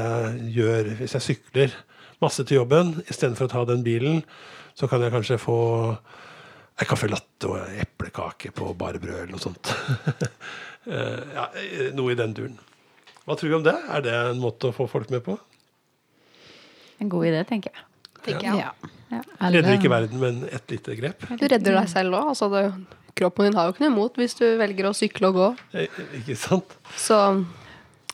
[0.56, 1.76] gjør Hvis jeg sykler
[2.22, 4.22] masse til jobben istedenfor å ta den bilen,
[4.78, 5.56] så kan jeg kanskje få
[5.92, 9.72] en caffè latte og ei eplekake på bare brød eller noe sånt.
[10.82, 12.56] Eh, ja, eh, noe i den duren.
[13.22, 13.74] Hva tror du om det?
[13.94, 15.36] Er det en måte å få folk med på?
[16.98, 17.84] En god idé, tenker jeg.
[18.26, 18.64] tenker jeg.
[18.64, 18.72] Ja.
[19.12, 19.20] Ja.
[19.54, 21.22] Redder ikke verden, men et lite grep.
[21.38, 22.32] Du redder deg selv òg.
[22.32, 22.50] Altså
[23.14, 25.48] kroppen din har jo ikke noe imot hvis du velger å sykle og gå.
[25.78, 26.74] Eh, Ikke sant?
[26.98, 27.20] Så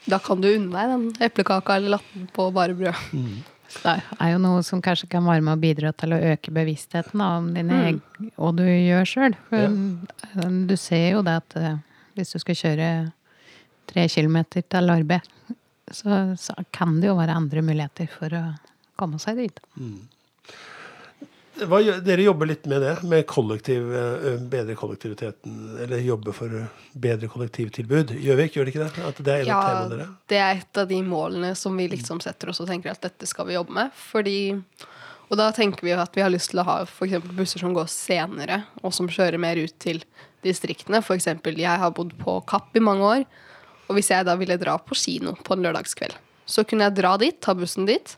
[0.04, 3.00] da kan du unne deg den eplekaka eller latten på bare brød.
[3.68, 7.20] Det er jo noe som kanskje kan være med å bidra til å øke bevisstheten
[7.20, 8.00] da, om dine eg
[8.40, 9.36] og du gjør sjøl.
[10.68, 11.76] Du ser jo det at eh,
[12.16, 12.88] hvis du skal kjøre
[13.88, 15.28] tre kilometer til arbeid,
[15.92, 18.44] så, så kan det jo være andre muligheter for å
[18.98, 19.60] komme seg dit.
[21.66, 26.52] Hva, dere jobber litt med det, med kollektiv, eh, bedre kollektiviteten, eller jobbe for
[26.92, 28.14] bedre kollektivtilbud.
[28.22, 29.06] Gjøvik, gjør det ikke det?
[29.08, 29.62] At det er Ja,
[30.30, 33.26] det er et av de målene som vi liksom setter oss og tenker at dette
[33.26, 33.90] skal vi jobbe med.
[33.96, 34.38] Fordi,
[35.28, 37.90] og da tenker vi at vi har lyst til å ha eksempel busser som går
[37.90, 40.04] senere, og som kjører mer ut til
[40.46, 41.02] distriktene.
[41.02, 43.26] Eksempel, jeg har bodd på Kapp i mange år,
[43.88, 46.14] og hvis jeg da ville dra på kino på en lørdagskveld,
[46.48, 48.16] så kunne jeg dra dit, ta bussen dit,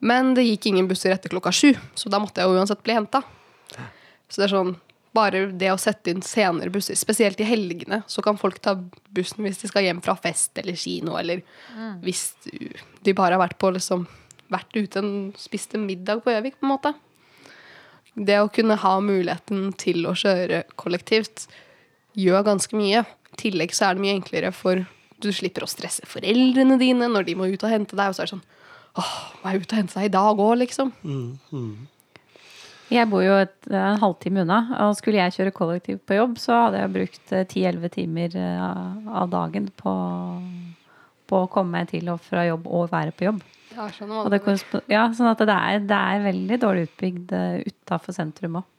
[0.00, 2.96] men det gikk ingen busser etter klokka sju, så da måtte jeg jo uansett bli
[2.96, 3.22] henta.
[4.28, 4.74] Så det er sånn
[5.16, 8.74] bare det å sette inn senere busser, spesielt i helgene, så kan folk ta
[9.16, 11.40] bussen hvis de skal hjem fra fest eller kino, eller
[12.04, 14.06] hvis de bare har vært på liksom
[14.52, 16.92] vært ute og spist en middag på Gjøvik, på en måte.
[18.16, 21.48] Det å kunne ha muligheten til å kjøre kollektivt
[22.16, 23.02] gjør ganske mye.
[23.04, 24.84] I tillegg så er det mye enklere for
[25.20, 28.24] du slipper å stresse foreldrene dine når de må ut og hente deg, og så
[28.24, 28.46] er det sånn
[28.96, 30.92] Åh, må jeg ut og hente deg i dag òg, liksom?
[32.86, 36.54] Jeg bor jo et, en halvtime unna, og skulle jeg kjøre kollektivt på jobb, så
[36.66, 38.62] hadde jeg brukt eh, 10-11 timer eh,
[39.22, 39.94] av dagen på,
[41.26, 43.42] på å komme meg til og fra jobb og være på jobb.
[43.76, 43.88] Ja,
[44.32, 44.38] det,
[44.88, 47.34] ja, sånn at det er, det er veldig dårlig utbygd
[47.66, 48.70] utafor sentrum òg.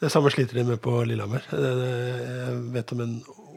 [0.00, 1.44] Det samme sliter de med på Lillehammer.
[1.52, 1.84] Eh,
[2.48, 3.14] Jeg vet om en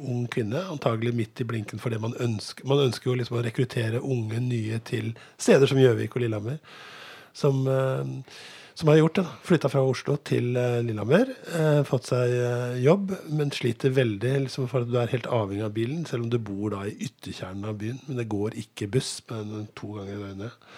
[0.08, 2.66] ung kvinne, antagelig midt i blinken for det man ønsker.
[2.70, 6.58] Man ønsker jo liksom å rekruttere unge nye til steder som Gjøvik og Lillehammer.
[7.34, 8.34] Som, eh,
[8.76, 9.26] som har gjort det.
[9.48, 11.30] Flytta fra Oslo til eh, Lillehammer.
[11.56, 12.34] eh, Fått seg
[12.84, 16.34] jobb, men sliter veldig liksom for at du er helt avhengig av bilen, selv om
[16.34, 18.02] du bor da i ytterkjernen av byen.
[18.08, 20.70] Men det går ikke buss men to ganger i døgnet.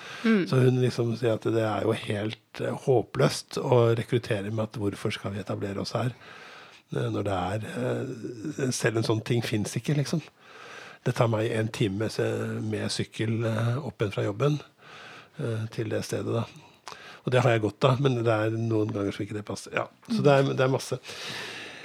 [0.52, 5.14] Så hun liksom sier at det er jo helt håpløst å rekruttere med at hvorfor
[5.16, 6.14] skal vi etablere oss her?
[6.94, 10.22] Når det er eh, Selv en sånn ting fins ikke, liksom.
[11.04, 12.10] Det tar meg en time
[12.64, 14.60] med sykkel eh, opp igjen fra jobben
[15.40, 16.46] eh, til det stedet, da.
[17.24, 19.76] Og det har jeg godt av, men det er noen ganger som ikke det passer.
[19.76, 20.98] Ja, så det er, det er masse.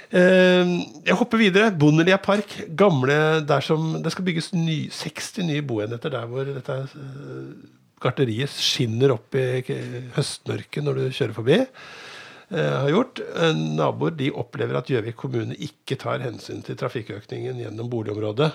[0.09, 1.69] Jeg hopper videre.
[1.71, 2.55] Bondelia park.
[2.75, 3.15] Gamle
[3.63, 6.75] som Det skal bygges ny, 60 nye boenheter der hvor dette
[8.03, 9.61] gartneriet skinner opp i
[10.17, 11.59] høstmørket når du kjører forbi.
[12.49, 13.19] Eh, har gjort.
[13.37, 18.49] Eh, Naboer de opplever at Gjøvik kommune ikke tar hensyn til trafikkøkningen gjennom boligområdet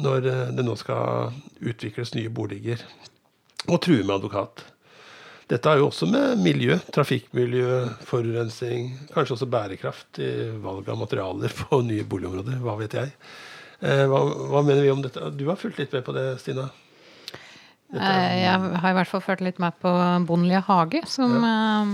[0.00, 1.32] når eh, det nå skal
[1.64, 2.82] utvikles nye boliger,
[3.66, 4.66] og truer med advokat.
[5.50, 10.30] Dette har jo også med miljø, trafikkmiljø, forurensning, kanskje også bærekraft i
[10.62, 12.60] valg av materialer på nye boligområder.
[12.62, 13.16] Hva vet jeg.
[13.80, 14.20] Hva,
[14.52, 15.32] hva mener vi om dette?
[15.34, 16.68] Du har fulgt litt med på det, Stina?
[17.90, 19.90] Eh, Jeg har i hvert fall ført litt med på
[20.28, 21.86] Bondelia hage, som ja.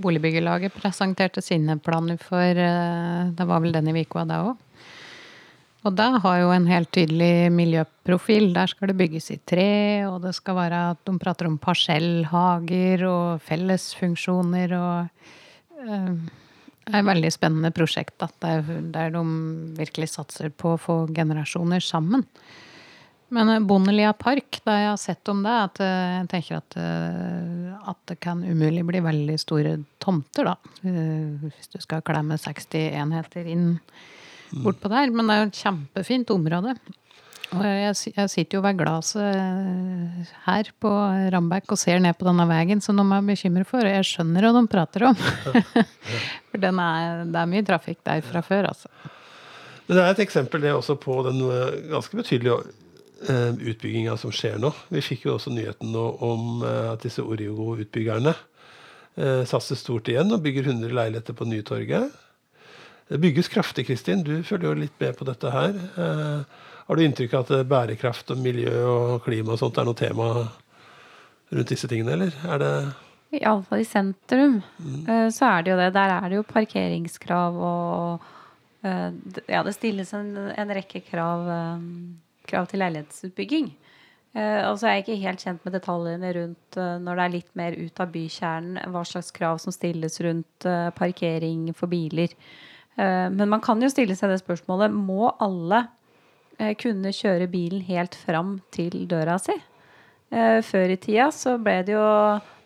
[0.00, 4.66] Boligbyggelaget presenterte sine planer for eh, Det var vel den i Vikoa det òg.
[5.80, 8.50] Og det har jo en helt tydelig miljøprofil.
[8.52, 13.06] Der skal det bygges i tre, og det skal være at de prater om parsellhager
[13.08, 16.12] og fellesfunksjoner og eh,
[16.90, 19.20] det er et veldig spennende prosjekt da, der, der de
[19.78, 22.24] virkelig satser på å få generasjoner sammen.
[23.30, 26.78] Men eh, Bondelia park, da jeg har sett om det, at eh, jeg tenker at,
[26.80, 30.56] eh, at det kan umulig bli veldig store tomter, da.
[30.82, 33.76] Hvis du skal klemme 60 enheter inn
[34.64, 35.12] bortpå der.
[35.14, 36.74] Men det er jo et kjempefint område.
[37.50, 40.90] Og jeg, jeg sitter jo ved glasset her på
[41.34, 44.46] Rambekk og ser ned på denne veien som de er bekymret for, og jeg skjønner
[44.46, 45.16] hva de prater om.
[46.50, 48.90] For den er, det er mye trafikk der fra før, altså.
[49.88, 51.42] Men det er et eksempel det også på den
[51.90, 52.70] ganske betydelige
[53.28, 54.72] utbygginga som skjer nå.
[54.88, 60.32] Vi fikk jo også nyheten nå om eh, at disse Origo-utbyggerne uh, satser stort igjen
[60.32, 62.08] og bygger 100 leiligheter på Nytorget.
[63.10, 64.22] Det bygges kraftig, Kristin.
[64.22, 65.74] Du følger jo litt med på dette her.
[65.74, 69.88] Eh, har du inntrykk av at eh, bærekraft og miljø og klima og sånt er
[69.88, 70.28] noe tema
[71.50, 72.36] rundt disse tingene, eller?
[72.46, 72.74] Er det
[73.34, 74.60] Iallfall i sentrum
[75.06, 75.90] eh, så er det jo det.
[75.98, 78.28] Der er det jo parkeringskrav og
[78.86, 79.10] eh,
[79.50, 81.84] Ja, det stilles en, en rekke krav, eh,
[82.50, 83.70] krav til leilighetsutbygging.
[84.30, 87.32] Eh, Og så er jeg ikke helt kjent med detaljene rundt eh, når det er
[87.34, 92.34] litt mer ut av bykjernen, hva slags krav som stilles rundt eh, parkering for biler.
[93.00, 95.78] Men man kan jo stille seg det spørsmålet må alle
[96.82, 99.54] kunne kjøre bilen helt fram til døra si?
[100.28, 102.02] Før i tida så ble det jo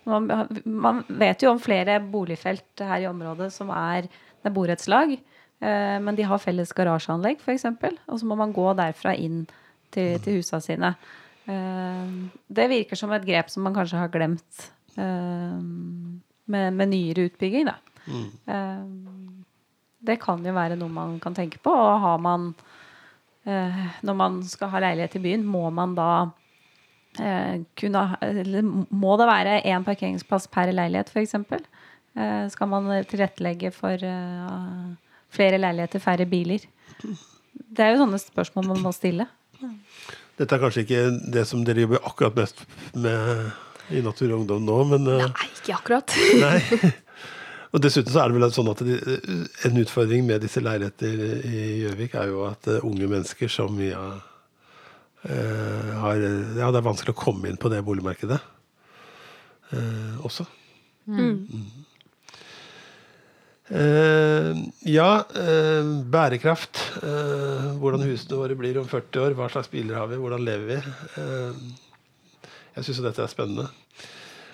[0.08, 5.14] man, vet jo om flere boligfelt her i området som er det er borettslag,
[5.60, 7.68] men de har felles garasjeanlegg f.eks.
[8.08, 9.44] Og så må man gå derfra inn
[9.94, 10.94] til, til husa sine.
[11.46, 12.12] Eh,
[12.58, 15.58] det virker som et grep som man kanskje har glemt eh,
[16.44, 17.78] med, med nyere utbygging, da.
[18.04, 18.86] Eh,
[20.04, 21.72] det kan jo være noe man kan tenke på.
[21.72, 22.50] Og har man
[23.48, 26.10] eh, Når man skal ha leilighet i byen, må man da
[27.14, 31.36] Eh, kunne, eller må det være én parkeringsplass per leilighet, f.eks.?
[32.14, 34.88] Eh, skal man tilrettelegge for eh,
[35.34, 36.66] flere leiligheter, færre biler?
[37.74, 39.28] Det er jo sånne spørsmål man må stille.
[40.38, 42.64] Dette er kanskje ikke det som dere jobber akkurat mest
[42.98, 46.14] med i Natur og Ungdom nå, men eh, Nei, ikke akkurat.
[46.44, 46.92] Nei.
[47.74, 48.96] Og dessuten så er det vel sånn at de,
[49.66, 54.02] en utfordring med disse leiligheter i Gjøvik er jo at eh, unge mennesker som mye
[55.26, 58.38] eh, har Ja, det er vanskelig å komme inn på det boligmarkedet
[59.74, 60.46] eh, også.
[61.10, 61.18] Mm.
[61.20, 61.93] Eh,
[63.74, 66.78] ja, eh, bærekraft.
[67.02, 69.34] Eh, hvordan husene våre blir om 40 år.
[69.34, 70.20] Hva slags biler har vi?
[70.20, 70.76] Hvordan lever vi?
[71.18, 71.64] Eh,
[72.76, 73.66] jeg syns dette er spennende.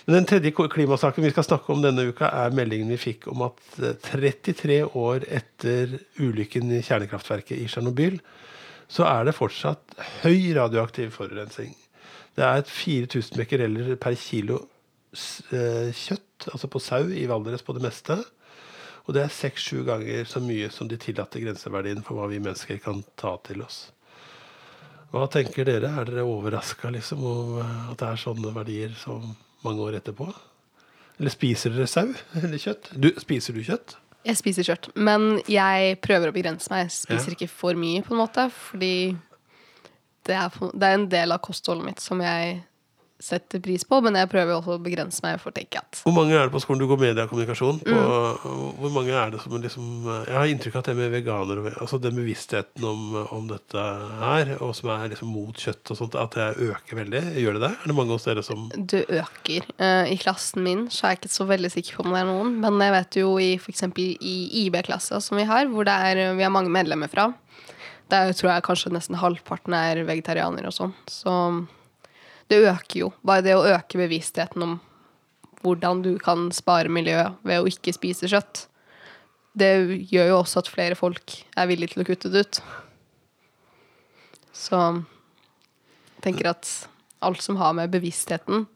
[0.06, 3.44] Men den tredje klimasaken vi skal snakke om denne uka, er meldingen vi fikk om
[3.46, 8.16] at eh, 33 år etter ulykken i kjernekraftverket i Tsjernobyl,
[8.90, 11.76] så er det fortsatt høy radioaktiv forurensning.
[12.34, 14.62] Det er 4000 becquereller per kilo
[15.52, 18.16] eh, kjøtt, altså på sau, i Valdres på det meste.
[19.06, 22.78] Og det er seks-sju ganger så mye som de tillatte grenseverdien for hva vi mennesker
[22.84, 23.88] kan ta til oss.
[25.10, 25.88] Hva tenker dere?
[25.98, 29.16] Er dere overraska liksom, over at det er sånne verdier så
[29.64, 30.28] mange år etterpå?
[31.18, 32.06] Eller spiser dere sau
[32.42, 32.92] eller kjøtt?
[32.94, 33.96] Du, spiser du kjøtt?
[34.28, 36.86] Jeg spiser kjøtt, men jeg prøver å begrense meg.
[36.86, 37.36] Jeg spiser Ja.
[37.38, 39.16] ikke for mye, på en måte, fordi
[40.28, 42.58] det er, det er en del av kostholdet mitt som jeg
[43.20, 46.14] setter pris på, men jeg prøver også å begrense meg for å tenke at Hvor
[46.16, 46.80] mange er det på skolen?
[46.80, 47.80] Du går media og kommunikasjon.
[47.84, 47.98] På,
[48.80, 52.00] Hvor mange er det som liksom Jeg har inntrykk av at det med veganere Altså
[52.00, 53.84] den bevisstheten om, om dette
[54.20, 57.22] her, og som er liksom mot kjøtt og sånt, at det øker veldig.
[57.40, 57.72] Gjør det det?
[57.76, 59.66] Er det mange hos dere som det øker.
[59.78, 62.28] Eh, I klassen min så er jeg ikke så veldig sikker på om det er
[62.28, 63.84] noen, men jeg vet jo i f.eks.
[63.96, 67.30] i IB-klassa som vi har, hvor det er, vi har mange medlemmer fra,
[68.10, 70.96] der tror jeg kanskje nesten halvparten er vegetarianere og sånn.
[71.10, 71.34] Så
[72.50, 73.10] det øker jo.
[73.22, 74.78] Bare det å øke bevisstheten om
[75.62, 78.64] hvordan du kan spare miljøet ved å ikke spise kjøtt.
[79.56, 79.70] Det
[80.10, 82.60] gjør jo også at flere folk er villige til å kutte det ut.
[84.56, 86.68] Så jeg tenker at
[87.24, 88.66] alt som har med bevisstheten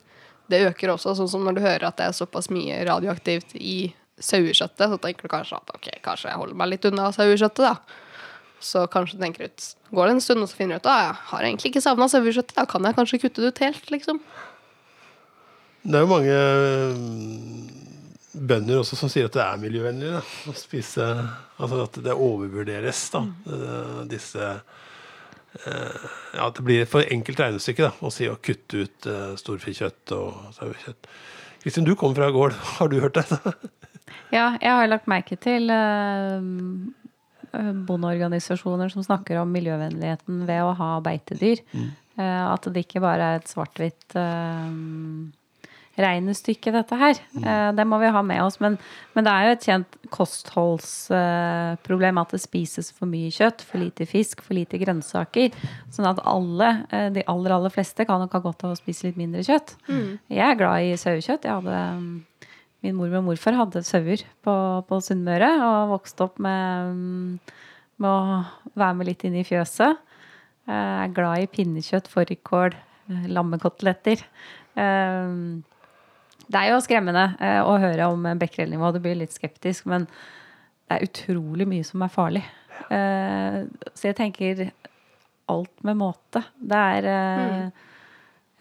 [0.49, 3.95] Det øker også, sånn som når du hører at det er såpass mye radioaktivt i
[4.21, 8.04] sauekjøttet, så tenker du kanskje at ok, kanskje jeg holder meg litt unna sauekjøttet, da.
[8.65, 11.03] Så kanskje du tenker ut Går det en stund, og så finner du ut at
[11.03, 14.21] jeg har egentlig ikke savna sauekjøttet, da kan jeg kanskje kutte det ut helt, liksom.
[15.85, 16.39] Det er jo mange
[16.97, 17.67] mm,
[18.49, 21.11] bønder også som sier at det er miljøvennlig da, å spise
[21.61, 23.21] Altså at det overvurderes, da.
[23.29, 24.09] mm.
[24.11, 28.87] Disse eh, Ja, at det blir et for enkelt regnestykke da, å si å kutte
[28.89, 31.07] ut uh, storfekjøtt og sauekjøtt.
[31.63, 32.57] Kristin, du kommer fra gård.
[32.81, 33.29] Har du hørt det?
[34.35, 36.49] Ja, jeg har lagt merke til eh,
[37.89, 41.63] bondeorganisasjoner som snakker om miljøvennligheten ved å ha beitedyr.
[41.75, 41.93] Mm.
[42.15, 44.75] at det ikke bare er et svart-hvitt eh,
[46.01, 47.15] regnestykke, dette her.
[47.39, 48.59] Eh, det må vi ha med oss.
[48.63, 48.73] Men,
[49.15, 54.05] men det er jo et kjent kostholdsproblem at det spises for mye kjøtt, for lite
[54.11, 55.49] fisk, for lite grønnsaker.
[55.95, 59.03] Sånn at alle, eh, de aller, aller fleste kan nok ha godt av å spise
[59.09, 59.69] litt mindre kjøtt.
[60.33, 61.47] Jeg er glad i sauekjøtt.
[61.47, 61.79] Jeg hadde
[62.85, 64.55] Min mor og morfar hadde sauer på,
[64.89, 67.39] på Sunnmøre og vokste opp med,
[67.97, 68.43] med å
[68.77, 70.01] være med litt inn i fjøset.
[70.69, 72.77] Jeg er glad i pinnekjøtt, fårikål,
[73.13, 74.21] eh, lammekoteletter.
[74.77, 75.39] Eh,
[76.45, 78.91] Det er jo skremmende eh, å høre om becquerel-nivå.
[78.93, 82.43] Du blir litt skeptisk, men det er utrolig mye som er farlig.
[82.93, 83.63] Eh,
[83.97, 84.67] Så jeg tenker
[85.49, 86.45] alt med måte.
[86.61, 87.65] Det er eh,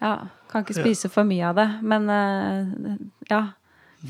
[0.00, 0.14] Ja,
[0.48, 1.68] kan ikke spise for mye av det.
[1.84, 2.96] Men eh,
[3.32, 3.42] ja,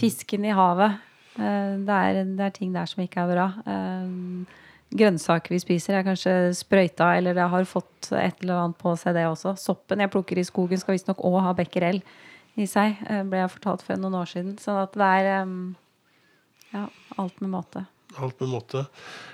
[0.01, 0.99] fisken i havet.
[1.39, 3.47] eh, Det er, det er ting der som ikke er bra.
[3.67, 4.61] Eh,
[4.95, 9.15] Grønnsaker vi spiser, er kanskje sprøyta, eller det har fått et eller annet på seg,
[9.17, 9.57] det også.
[9.59, 11.99] Soppen jeg plukker i skogen, skal visstnok òg ha becquerel
[12.55, 14.55] i seg, eh, ble jeg fortalt for noen år siden.
[14.63, 15.57] Sånn at det er eh,
[16.77, 16.85] ja,
[17.19, 17.87] alt med måte.
[18.23, 18.85] Alt med måte.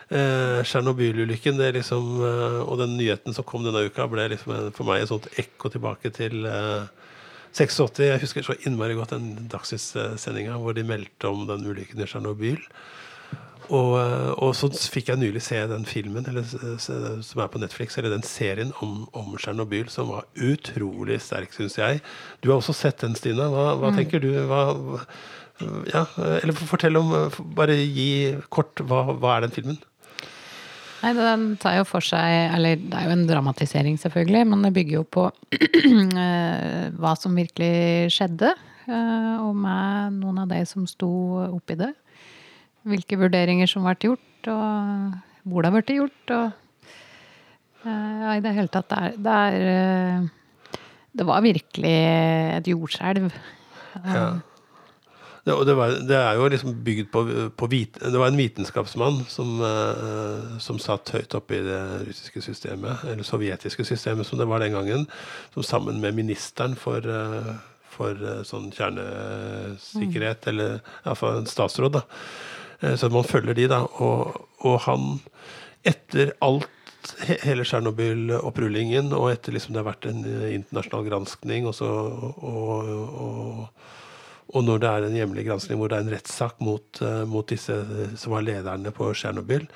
[0.09, 4.71] Eh, Tsjernobyl-ulykken er liksom, eh, og den nyheten som kom denne uka, ble liksom en,
[4.73, 6.89] for meg et sånt ekko tilbake til eh,
[7.53, 7.99] 86.
[8.07, 12.61] Jeg husker så innmari godt den Dagsnytt-sendinga hvor de meldte om den ulykken i Tsjernobyl.
[13.71, 16.43] Og, eh, og så fikk jeg nylig se den filmen eller,
[17.23, 21.77] som er på Netflix, eller den serien om, om Tsjernobyl, som var utrolig sterk, syns
[21.79, 22.01] jeg.
[22.43, 23.47] Du har også sett den, Stina.
[23.53, 24.31] Hva, hva tenker du?
[24.51, 25.05] Hva, hva-
[25.93, 26.07] ja,
[26.41, 27.11] eller fortell om
[27.53, 29.77] Bare gi kort hva, hva er den filmen?
[31.01, 34.73] Nei, den tar jo for seg Eller det er jo en dramatisering, selvfølgelig, men det
[34.77, 35.23] bygger jo på
[36.25, 38.51] eh, hva som virkelig skjedde.
[38.85, 41.09] eh, Og med noen av de som sto
[41.47, 41.93] oppi det.
[42.89, 45.17] Hvilke vurderinger som ble gjort, og
[45.49, 46.35] hvor det ble gjort.
[46.37, 50.29] Og eh, ja, i det hele tatt, det er, det er,
[51.17, 51.97] Det var virkelig
[52.61, 53.33] et jordskjelv.
[54.05, 54.27] Ja.
[55.51, 57.25] Det, det, var, det er jo liksom bygd på,
[57.59, 62.43] på vit, Det var en vitenskapsmann som, eh, som satt høyt oppe i det russiske
[62.45, 65.07] systemet, eller sovjetiske systemet som det var den gangen,
[65.55, 67.53] som sammen med ministeren for, eh,
[67.91, 72.05] for eh, sånn kjernesikkerhet, eller iallfall en statsråd, da.
[72.81, 73.83] Eh, Så man følger de, da.
[73.99, 75.17] Og, og han,
[75.83, 76.69] etter alt
[77.43, 83.65] hele Tsjernobyl-opprullingen, og etter liksom det har vært en internasjonal granskning, og, så, og, og,
[84.51, 87.47] og når det er en hjemlig granskning hvor det er en rettssak mot, eh, mot
[87.47, 89.67] disse eh, som var lederne på Tsjernobyl,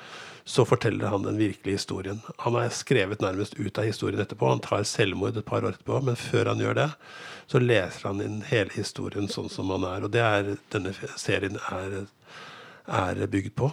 [0.45, 2.19] så forteller han den virkelige historien.
[2.43, 4.51] Han er skrevet nærmest ut av historien etterpå.
[4.51, 6.89] Han tar selvmord et par år etterpå, men før han gjør det,
[7.49, 10.05] så leser han inn hele historien sånn som han er.
[10.05, 12.03] Og det er denne serien er,
[12.85, 13.71] er bygd på.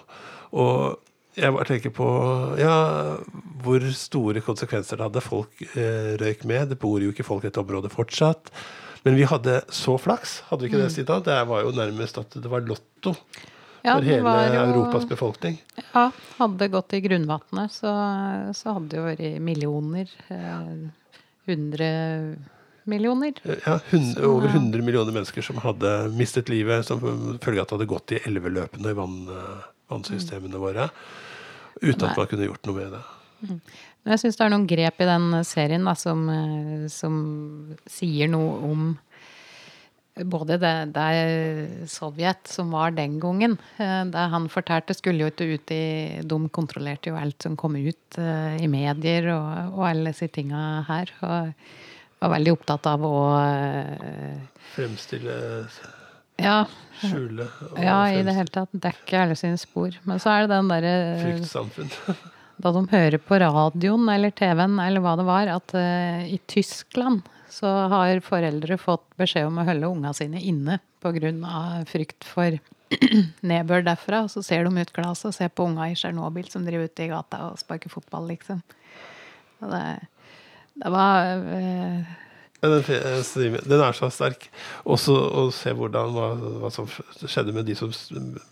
[0.57, 1.03] Og
[1.37, 2.09] jeg bare tenker på
[2.61, 2.77] ja,
[3.65, 5.25] hvor store konsekvenser det hadde.
[5.25, 6.73] Folk eh, røyk med.
[6.73, 8.49] Det bor jo ikke folk i dette området fortsatt.
[9.05, 11.17] Men vi hadde så flaks, hadde vi ikke det, Sita?
[11.27, 13.17] Det var jo nærmest at det var lotto
[13.83, 15.57] Ja, for hele jo- Europas befolkning.
[15.93, 16.05] Ja,
[16.39, 17.91] hadde det gått i grunnvannet, så,
[18.55, 20.07] så hadde det jo vært millioner.
[20.31, 20.89] eh,
[21.51, 21.89] Hundre
[22.87, 23.33] millioner.
[23.67, 27.01] Ja, 100, over 100 millioner mennesker som hadde mistet livet som
[27.43, 30.87] følge av at det hadde gått i elveløpene i vann, eh, vannsystemene våre.
[31.83, 33.03] Uten at man kunne gjort noe med det.
[34.03, 37.15] Jeg syns det er noen grep i den serien da, som, eh, som
[37.87, 38.89] sier noe om
[40.29, 43.55] både det, det Sovjet som var den gangen.
[43.79, 47.79] eh, Det han fortalte, skulle jo ikke ut i De kontrollerte jo alt som kom
[47.79, 51.15] ut eh, i medier og, og alle disse tinga her.
[51.23, 51.55] Og
[52.23, 53.15] var veldig opptatt av å
[54.75, 55.39] Fremstille,
[56.43, 56.65] Ja,
[56.99, 59.95] skjule og ja i det hele tatt dekke alle sine spor.
[60.09, 61.91] Men så er det den derre fryktsamfunn.
[62.57, 67.23] da de hører på radioen eller TV-en eller hva det var, at uh, i Tyskland
[67.53, 71.85] så har foreldre fått beskjed om å holde unga sine inne pga.
[71.89, 72.57] frykt for
[73.51, 74.23] nedbør derfra.
[74.25, 77.05] Og så ser de ut glasset og ser på unga i Tsjernobyl som driver ute
[77.05, 78.63] i gata og sparker fotball, liksom.
[79.61, 79.85] Og det,
[80.81, 82.32] det var Ja,
[82.63, 84.45] Den, eh, den er så sterk.
[84.87, 86.29] Også å se hvordan hva,
[86.63, 87.91] hva som skjedde med de som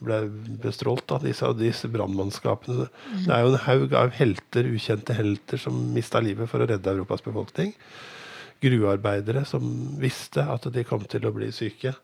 [0.02, 0.24] ble
[0.64, 1.06] bestrålt.
[1.10, 2.88] Da, disse, disse brannmannskapene.
[3.22, 6.90] Det er jo en haug av helter, ukjente helter som mista livet for å redde
[6.90, 7.70] Europas befolkning.
[8.60, 9.62] Gruvearbeidere som
[10.02, 11.94] visste at de kom til å bli syke,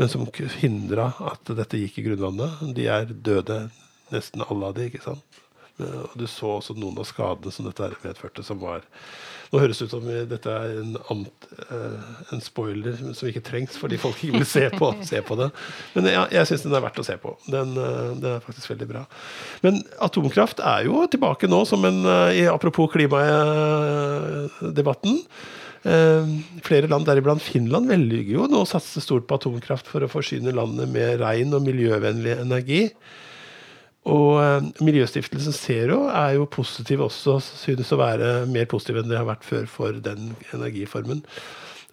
[0.00, 0.24] men som
[0.58, 2.64] hindra at dette gikk i grunnvannet.
[2.76, 3.66] De er døde,
[4.08, 5.44] nesten alle av de, ikke sant.
[5.80, 8.80] Eh, Og du så også noen av skadene som dette medførte, som var
[9.52, 11.98] Nå høres det ut som dette er en, ant, eh,
[12.34, 15.46] en spoiler som ikke trengs fordi folk ikke vil se på, se på det.
[15.94, 17.30] Men ja, jeg syns den er verdt å se på.
[17.46, 19.04] Den, eh, den er faktisk veldig bra.
[19.62, 22.00] Men atomkraft er jo tilbake nå som en
[22.34, 25.14] i- Apropos klimadebatten.
[25.86, 26.26] Uh,
[26.66, 30.50] flere land, deriblant Finland, velger jo nå å satse stort på atomkraft for å forsyne
[30.56, 32.88] landet med ren og miljøvennlig energi.
[34.06, 39.18] Og eh, Miljøstiftelsen Zero er jo positiv også, synes å være mer positiv enn det
[39.18, 41.24] har vært før for den energiformen.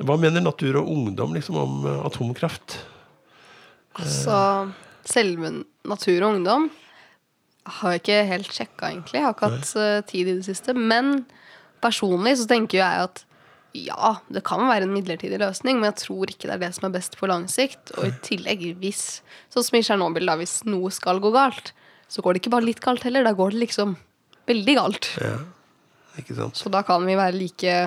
[0.04, 2.78] Hva mener Natur og Ungdom liksom om eh, atomkraft?
[3.98, 4.38] Altså,
[5.10, 5.52] selve
[5.90, 6.70] Natur og Ungdom
[7.80, 9.20] har jeg ikke helt sjekka, egentlig.
[9.20, 10.76] Jeg har ikke hatt eh, tid i det siste.
[10.78, 11.24] Men
[11.84, 13.24] personlig så tenker jeg at
[13.74, 16.86] ja, det kan være en midlertidig løsning, men jeg tror ikke det er det som
[16.86, 17.94] er best på lang sikt.
[17.98, 19.24] Og i tillegg, hvis
[19.54, 21.74] Sånn som i Tsjernobyl, da, hvis noe skal gå galt,
[22.14, 23.26] så går det ikke bare litt galt heller.
[23.26, 23.96] Da går det liksom
[24.50, 25.12] veldig galt.
[25.18, 25.38] Ja,
[26.22, 26.60] ikke sant?
[26.60, 27.78] Så da kan vi være like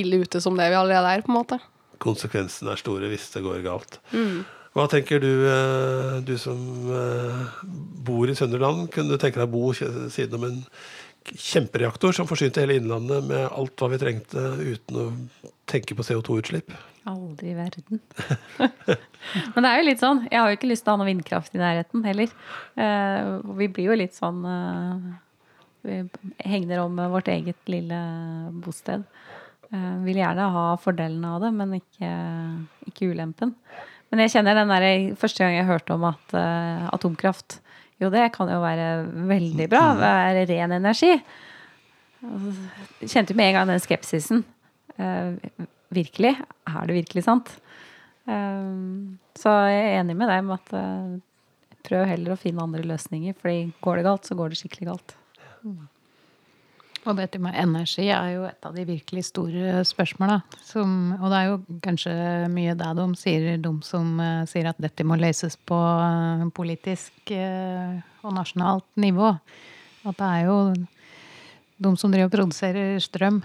[0.00, 1.60] ille ute som det vi allerede er, på en måte.
[2.02, 4.00] Konsekvensene er store hvis det går galt.
[4.74, 6.58] Hva tenker du, eh, du som
[6.94, 7.62] eh,
[8.06, 8.86] bor i Sønderland?
[8.94, 10.60] Kunne du tenke deg å bo siden om en
[11.30, 15.08] kjempereaktor som forsynte hele Innlandet med alt hva vi trengte, uten å
[15.70, 16.70] tenke på CO2-utslipp?
[17.08, 18.00] Aldri i verden.
[19.54, 20.22] Men det er jo litt sånn.
[20.28, 22.32] Jeg har jo ikke lyst til å ha noe vindkraft i nærheten heller.
[22.76, 25.06] Eh, vi blir jo litt sånn eh,
[25.86, 26.00] Vi
[26.44, 28.00] hegner om vårt eget lille
[28.64, 29.06] bosted.
[29.70, 32.12] Eh, vil gjerne ha fordelene av det, men ikke,
[32.92, 33.54] ikke ulempen.
[34.10, 36.32] Men jeg kjenner den der, første gang jeg hørte om at
[36.90, 37.60] atomkraft
[38.02, 39.84] Jo, det kan jo være veldig bra.
[40.00, 41.12] Være ren energi.
[42.20, 44.42] Jeg kjente jo med en gang den skepsisen.
[45.00, 45.36] Eh,
[45.94, 46.34] virkelig?
[46.70, 47.52] Er det virkelig sant?
[48.30, 48.74] Eh,
[49.38, 51.16] så jeg er enig med deg med at eh,
[51.86, 53.34] prøv heller å finne andre løsninger.
[53.40, 55.16] fordi går det galt, så går det skikkelig galt.
[57.08, 60.36] Og dette med energi er jo et av de virkelig store spørsmåla.
[60.76, 62.12] Og det er jo kanskje
[62.52, 67.32] mye det de sier, de som uh, sier at dette må løses på uh, politisk
[67.32, 69.32] uh, og nasjonalt nivå.
[70.04, 70.58] At det er jo
[71.80, 73.40] de som driver og produserer strøm,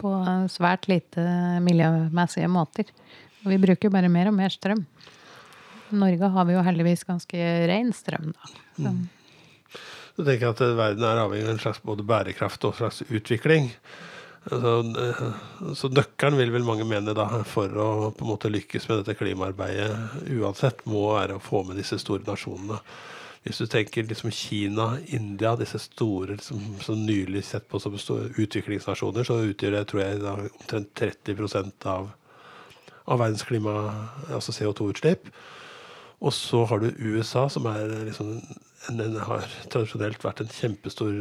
[0.00, 0.12] på
[0.52, 1.22] svært lite
[1.64, 2.90] miljømessige måter.
[3.44, 4.82] Og vi bruker bare mer og mer strøm.
[5.92, 8.50] I Norge har vi jo heldigvis ganske ren strøm, da.
[8.76, 8.94] Så,
[10.16, 13.02] Så tenker jeg at verden er avhengig av en slags både bærekraft og en slags
[13.06, 13.70] utvikling.
[14.46, 14.72] Altså,
[15.02, 19.02] eh, så nøkkelen vil vel mange mene da, for å på en måte lykkes med
[19.02, 22.78] dette klimaarbeidet uansett, må være å få med disse store nasjonene.
[23.46, 29.26] Hvis du tenker liksom Kina, India, disse store som, som nylig sett på som utviklingsnasjoner,
[29.26, 32.08] så utgjør det tror jeg da, omtrent 30 av,
[33.06, 33.76] av verdens klima,
[34.34, 35.30] altså CO2-utslipp.
[36.26, 37.68] Og så har du USA, som
[38.08, 38.34] liksom
[38.88, 41.12] en, en, har tradisjonelt vært en kjempestor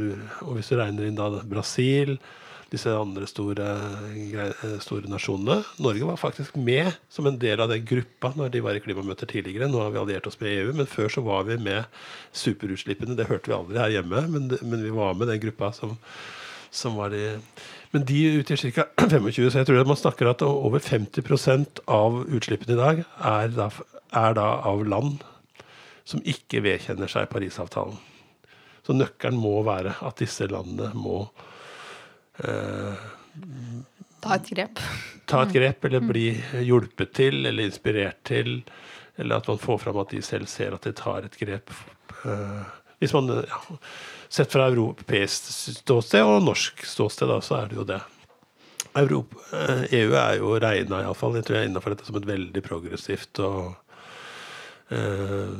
[0.45, 2.15] Og hvis du regner inn da Brasil,
[2.76, 3.65] disse andre store,
[4.84, 8.78] store nasjonene Norge var faktisk med som en del av den gruppa når de var
[8.78, 9.69] i klimamøter tidligere.
[9.71, 11.88] Nå har vi alliert oss med EU, men før så var vi med
[12.36, 13.17] superutslippene.
[13.17, 15.95] Det hørte vi aldri her hjemme, men, men vi var med den gruppa som,
[16.71, 17.38] som var de
[17.95, 18.84] Men de utgjør ca.
[18.99, 23.69] 25, så jeg tror man snakker at over 50% av utslippene i dag er da,
[24.11, 25.23] er da av land
[26.05, 27.97] som ikke vedkjenner seg Parisavtalen.
[28.86, 31.55] Så nøkkelen må være at disse landene må eh,
[34.25, 34.81] Ta et grep.
[35.29, 36.25] ta et grep, eller bli
[36.65, 38.57] hjulpet til, eller inspirert til,
[39.15, 41.71] eller at man får fram at de selv ser at de tar et grep.
[42.25, 42.65] Eh,
[42.99, 43.61] Hvis man, ja,
[44.36, 48.01] Sett fra europeisk ståsted og norsk ståsted, da, så er det jo det.
[48.95, 52.63] Europa, eh, EU er jo regna, iallfall, jeg tror jeg innafor dette som et veldig
[52.65, 53.75] progressivt og
[54.89, 55.53] eh,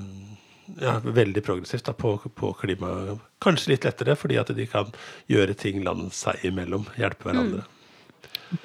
[0.82, 3.18] ja, veldig progressivt da, på, på klima.
[3.44, 4.92] Kanskje litt lettere, fordi at de kan
[5.32, 6.88] gjøre ting land seg imellom.
[7.00, 7.66] Hjelpe hverandre.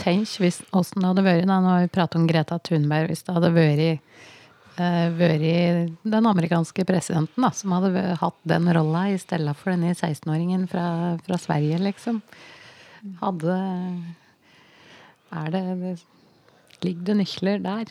[0.01, 3.11] Tenk hvis åssen det hadde vært da, Nå har vi pratet om Greta Thunberg.
[3.11, 4.07] Hvis det hadde vært,
[4.79, 5.45] uh, vært
[6.15, 10.87] den amerikanske presidenten da, som hadde hatt den rolla i stedet for denne 16-åringen fra,
[11.27, 12.23] fra Sverige, liksom.
[13.23, 13.55] Hadde
[15.31, 15.99] Er det, det
[16.81, 17.91] Ligger det nykler der?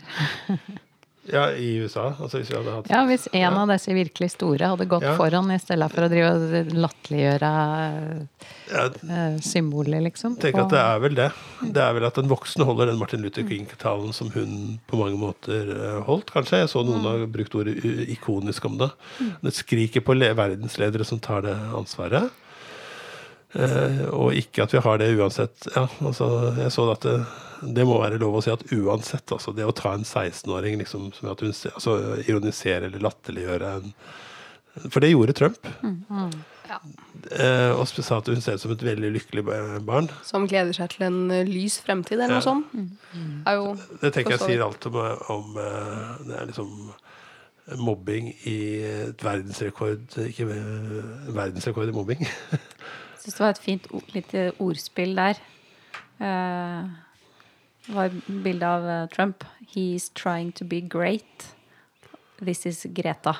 [1.31, 2.07] Ja, i USA.
[2.19, 5.15] Altså hvis hatt Ja, hvis en av disse virkelig store hadde gått Ja.
[5.17, 7.51] foran i stedet for å drive og latterliggjøre
[8.71, 10.37] ja, eh, symboler, liksom.
[10.39, 11.31] tenk at det er vel det.
[11.61, 15.17] Det er vel at en voksen holder den Martin Luther King-talen som hun på mange
[15.17, 16.63] måter eh, holdt, kanskje.
[16.63, 17.77] Jeg så noen har brukt ordet
[18.09, 18.91] ikonisk om det.
[19.41, 22.29] Det skriker på verdensledere som tar det ansvaret.
[23.53, 25.69] Eh, og ikke at vi har det uansett.
[25.75, 27.15] Ja, altså, jeg så at det,
[27.61, 31.09] det må være lov å si at uansett, altså det å ta en 16-åring liksom,
[31.15, 31.95] som at hun altså,
[32.25, 33.93] ironisere eller latterliggjøre en
[34.89, 35.65] For det gjorde Trump.
[36.69, 36.77] Ja.
[37.33, 39.43] Eh, og sa at hun ser ut som et veldig lykkelig
[39.87, 40.07] barn.
[40.23, 42.39] Som gleder seg til en eh, lys fremtid, eller Ja.
[42.39, 42.73] noe sånt.
[42.73, 42.89] Mm.
[43.57, 44.99] jo Det tenker jeg sier alt om,
[45.33, 46.69] om eh, Det er liksom
[47.77, 48.57] mobbing i
[49.09, 52.23] et verdensrekord Ikke eh, verdensrekord i mobbing.
[53.19, 55.41] Jeg syns det var et fint lite ordspill der.
[56.23, 56.85] Eh,
[57.89, 59.43] det var et bilde av eh, Trump.
[59.73, 61.49] He's trying to be great.
[62.39, 63.35] This is Greta.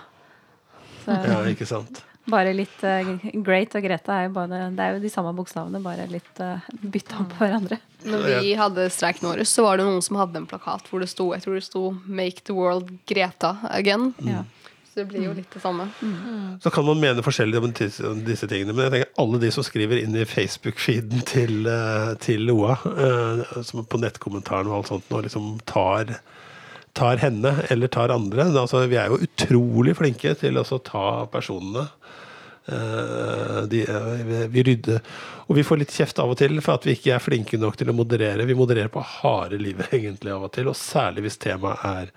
[1.06, 2.04] Så ja, ikke sant?
[2.30, 3.08] bare litt uh,
[3.46, 6.66] Great og Greta er jo, bare, det er jo de samme bokstavene, bare litt uh,
[6.82, 7.80] bytta om på hverandre.
[8.06, 11.10] Når vi hadde streiken vår, så var det noen som hadde en plakat hvor det
[11.12, 14.14] sto Jeg tror det sto 'Make the world Greta again'.
[14.24, 14.46] Ja.
[15.00, 15.88] Det blir jo litt det samme.
[16.60, 20.02] Så kan man mene forskjellig om disse, tingene, men jeg tenker alle de som skriver
[20.02, 22.76] inn i Facebook-feeden til, eh, til OA,
[23.06, 26.20] eh, som på nettkommentaren og alt sånt, og liksom tar
[26.98, 28.50] tar henne eller tar andre.
[28.50, 31.86] Altså, vi er jo utrolig flinke til å ta personene.
[32.70, 33.86] Eh, de,
[34.28, 35.00] vi, vi rydder
[35.48, 37.80] Og vi får litt kjeft av og til for at vi ikke er flinke nok
[37.80, 38.46] til å moderere.
[38.46, 42.12] Vi modererer på harde livet egentlig av og til, og særlig hvis temaet er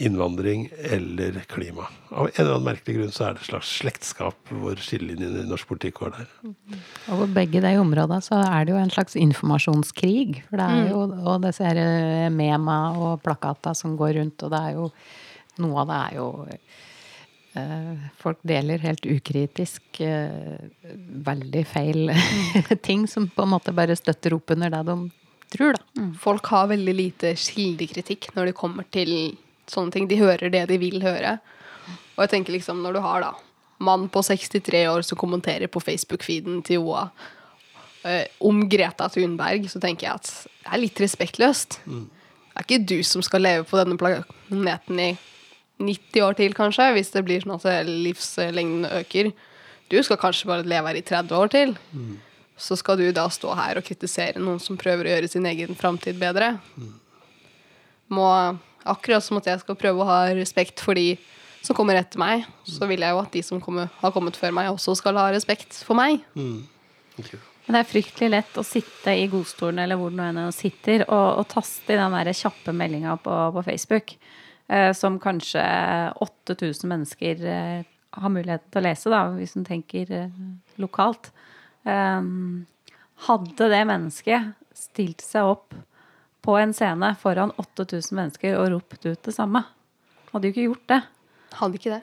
[0.00, 1.86] innvandring eller klima.
[2.08, 5.48] Av en eller annen merkelig grunn så er det et slags slektskap hvor skillelinjene i
[5.50, 6.30] norsk politikk går der.
[7.12, 10.40] Og på begge de områdene så er det jo en slags informasjonskrig.
[10.48, 14.54] For det er jo og disse her eh, mema og plakater som går rundt, og
[14.54, 14.92] det er jo
[15.60, 16.26] Noe av det er jo
[17.58, 20.60] eh, Folk deler helt ukritisk eh,
[21.26, 22.12] veldig feil
[22.86, 24.96] ting som på en måte bare støtter opp under det de
[25.50, 26.08] tror, da.
[26.22, 29.36] Folk har veldig lite kildekritikk når det kommer til
[29.72, 30.08] sånne ting.
[30.10, 31.38] De hører det de vil høre.
[32.16, 33.34] Og jeg tenker liksom, når du har da
[33.80, 37.06] mann på 63 år som kommenterer på Facebook-feeden til OA
[38.04, 41.80] eh, om Greta Thunberg, så tenker jeg at det er litt respektløst.
[42.50, 45.10] Det er ikke du som skal leve på denne planeten i
[45.80, 49.30] 90 år til, kanskje, hvis det blir sånn at livslengden øker.
[49.88, 51.72] Du skal kanskje bare leve her i 30 år til.
[52.60, 55.72] Så skal du da stå her og kritisere noen som prøver å gjøre sin egen
[55.78, 56.58] framtid bedre.
[58.12, 58.28] Må,
[58.88, 61.14] akkurat som at jeg skal prøve å ha respekt for de
[61.60, 64.54] som kommer etter meg, så vil jeg jo at de som kommer, har kommet før
[64.56, 66.22] meg, også skal ha respekt for meg.
[67.20, 71.42] Men det er fryktelig lett å sitte i godstolen eller hvor du nå sitter, og,
[71.42, 74.14] og taste i den der kjappe meldinga på, på Facebook,
[74.72, 75.62] eh, som kanskje
[76.24, 80.40] 8000 mennesker eh, har muligheten til å lese, da, hvis en tenker eh,
[80.80, 81.30] lokalt.
[81.84, 82.66] Um,
[83.28, 85.76] hadde det mennesket stilt seg opp
[86.44, 89.64] på en scene foran 8000 mennesker og ropt ut det samme,
[90.30, 91.00] hadde jo ikke gjort det.
[91.58, 92.02] Hadde ikke det.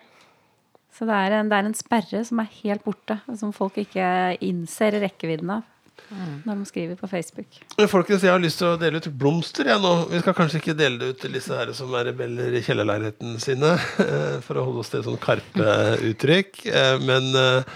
[0.97, 4.05] Så det er, en, det er en sperre som er helt borte, som folk ikke
[4.45, 5.65] innser rekkevidden av
[6.07, 7.57] når de skriver på Facebook.
[7.89, 9.93] Folkens, jeg har lyst til å dele ut blomster jeg nå.
[10.11, 13.35] Vi skal kanskje ikke dele det ut til disse her som er rebeller i kjellerleiligheten
[13.43, 13.73] sine,
[14.03, 16.61] eh, for å holde oss til sånn Karpe-uttrykk.
[16.71, 17.75] Eh, Men eh,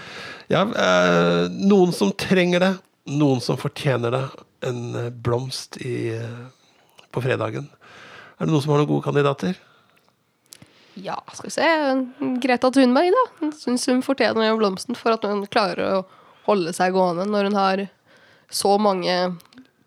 [0.52, 0.64] ja,
[1.52, 2.72] noen som trenger det,
[3.12, 4.24] noen som fortjener det.
[4.68, 7.68] En eh, blomst i, eh, på fredagen.
[8.38, 9.58] Er det noen som har noen gode kandidater?
[10.94, 11.68] Ja, skal vi se.
[12.42, 13.50] Greta Thunberg, da.
[13.56, 16.04] Syns hun fortjener blomsten for at hun klarer å
[16.46, 17.86] holde seg gående når hun har
[18.52, 19.14] så mange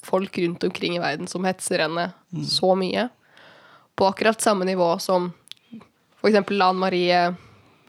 [0.05, 2.09] folk rundt omkring i verden som hetser henne
[2.49, 3.09] så mye.
[3.95, 5.31] På akkurat samme nivå som
[6.21, 6.49] f.eks.
[6.49, 7.19] Lan Marie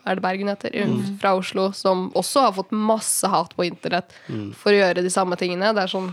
[0.07, 1.16] er det Bergen heter, mm.
[1.20, 4.12] fra Oslo, som også har fått masse hat på internett
[4.55, 5.72] for å gjøre de samme tingene.
[5.74, 6.12] Det er sånn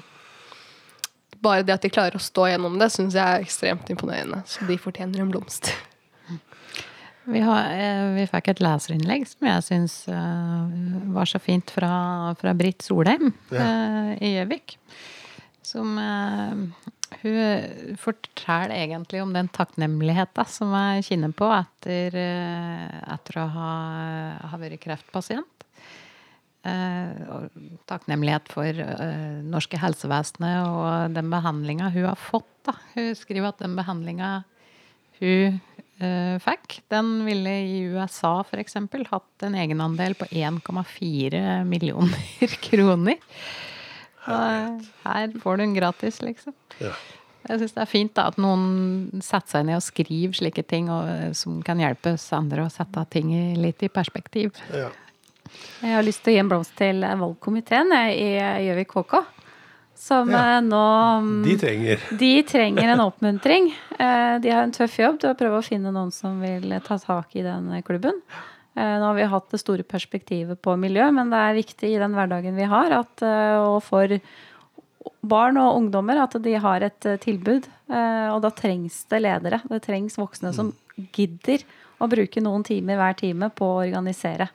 [1.43, 4.43] Bare det at de klarer å stå gjennom det, syns jeg er ekstremt imponerende.
[4.47, 5.73] Så de fortjener en blomst.
[7.23, 10.73] Vi, har, eh, vi fikk et leserinnlegg som jeg syns eh,
[11.15, 11.91] var så fint fra,
[12.39, 13.67] fra Britt Solheim ja.
[14.19, 14.75] i Gjøvik.
[15.63, 16.89] Som eh,
[17.21, 23.73] Hun forteller egentlig om den takknemligheten som jeg kjenner på etter, eh, etter å ha,
[24.51, 25.62] ha vært kreftpasient.
[26.63, 27.47] Eh,
[27.91, 32.47] takknemlighet for eh, norske helsevesenet og den behandlinga hun har fått.
[32.63, 32.77] Da.
[32.93, 34.29] Hun skriver at den behandlinga
[35.19, 35.57] hun
[35.99, 38.79] eh, fikk, den ville i USA f.eks.
[39.11, 43.19] hatt en egenandel på 1,4 millioner kroner.
[44.23, 46.55] Og her får du den gratis, liksom.
[46.79, 46.95] Ja.
[47.43, 50.87] Jeg syns det er fint da, at noen setter seg ned og skriver slike ting
[50.87, 54.55] og, som kan hjelpe oss andre å sette ting i, litt i perspektiv.
[54.71, 54.93] Ja.
[55.83, 58.27] Jeg har lyst til å gi en blomst til valgkomiteen i
[58.67, 59.23] Gjøvik KK.
[60.03, 60.57] Som Ja.
[60.57, 63.73] eh, nå De trenger De trenger en oppmuntring.
[63.99, 66.97] Eh, De har en tøff jobb til å prøve å finne noen som vil ta
[66.97, 68.21] tak i den klubben.
[68.75, 71.99] Eh, Nå har vi hatt det store perspektivet på miljø, men det er viktig i
[71.99, 73.21] den hverdagen vi har, at,
[73.61, 74.07] og for
[75.23, 77.67] barn og ungdommer, at de har et tilbud.
[77.89, 79.61] Og da trengs det ledere.
[79.69, 80.73] Det trengs voksne som
[81.13, 81.61] gidder
[82.01, 84.49] å bruke noen timer hver time på å organisere.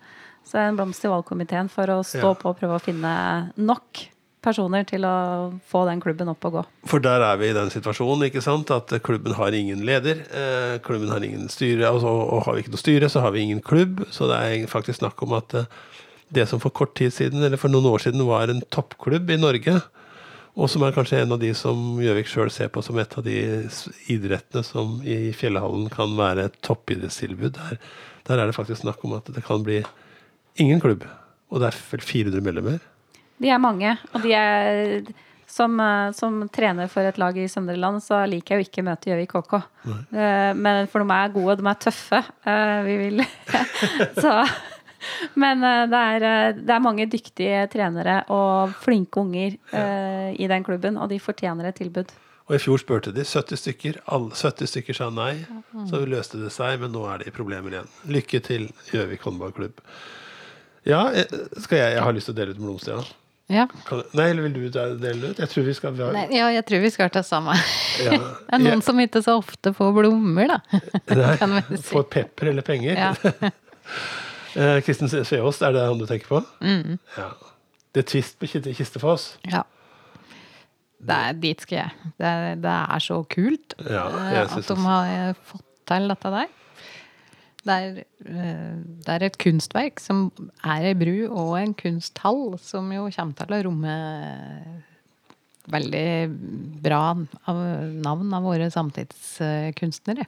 [0.48, 2.36] Så en blomst til valgkomiteen for å stå Ja.
[2.40, 4.06] på og prøve å finne nok
[4.40, 6.62] personer til å få den klubben opp og gå.
[6.88, 8.70] For der er vi i den situasjonen ikke sant?
[8.70, 10.22] at klubben har ingen leder.
[10.32, 13.40] Eh, klubben har ingen styre, altså, og har vi ikke noe styre, så har vi
[13.44, 14.06] ingen klubb.
[14.14, 15.64] Så det er faktisk snakk om at eh,
[16.32, 19.36] det som for kort tid siden, eller for noen år siden var en toppklubb i
[19.40, 19.82] Norge,
[20.58, 23.24] og som er kanskje en av de som Gjøvik sjøl ser på som et av
[23.24, 23.36] de
[24.10, 27.78] idrettene som i Fjellhallen kan være et toppidrettstilbud, der,
[28.28, 29.82] der er det faktisk snakk om at det kan bli
[30.60, 31.06] ingen klubb.
[31.48, 32.78] Og det er vel 400 medlemmer.
[33.38, 35.06] De er mange, og de er
[35.48, 38.84] som, eh, som trener for et lag i Søndre Land, så liker jeg jo ikke
[38.84, 39.54] møte Gjøvik KK.
[40.12, 42.20] Eh, Men for de er gode, de er tøffe.
[42.44, 43.24] Eh, Vi vil
[44.22, 44.34] Så
[45.38, 50.98] Men det er, det er mange dyktige trenere og flinke unger eh, i den klubben,
[50.98, 52.10] og de fortjener et tilbud.
[52.48, 53.98] Og i fjor spurte de 70 stykker.
[54.08, 55.34] Alle 70 stykker sa nei.
[55.86, 57.90] Så løste det seg, men nå er det problemer igjen.
[58.08, 59.82] Lykke til, Gjøvik håndballklubb.
[60.86, 61.24] Ja, eh,
[61.62, 63.16] skal jeg, jeg har lyst til å dele ut blomster, ja.
[63.48, 63.62] Ja.
[63.88, 64.64] Kan, nei, eller vil du
[65.00, 65.38] dele ut?
[65.40, 67.54] Jeg tror vi skal vi har, Nei, ja, jeg tror vi skal ta samme.
[68.04, 68.18] ja,
[68.50, 70.58] Det er noen som ikke så ofte får blomster, da.
[71.16, 71.80] Nei, si.
[71.88, 72.98] Får pepper eller penger.
[73.08, 73.14] Ja.
[74.58, 76.38] Eh, Kristin Sveås, er det han du tenker på?
[76.64, 76.96] Mm.
[77.14, 77.26] Ja.
[77.94, 79.26] Det er Twist på Kiste- Kistefoss.
[79.52, 79.60] ja.
[80.98, 82.12] Det er, dit skal jeg.
[82.18, 86.48] Det er, det er så kult Ja, eh, at de har fått til dette der.
[87.68, 90.28] Det er, eh, det er et kunstverk som
[90.64, 93.96] er ei bru og en kunsthall, som jo kommer til å romme
[95.68, 96.08] veldig
[96.80, 97.62] bra av
[98.00, 100.24] navn av våre samtidskunstnere.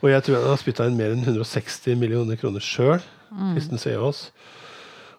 [0.00, 3.00] Og jeg tror han har spytta inn mer enn 160 millioner kroner sjøl.
[3.54, 4.28] Kristen oss.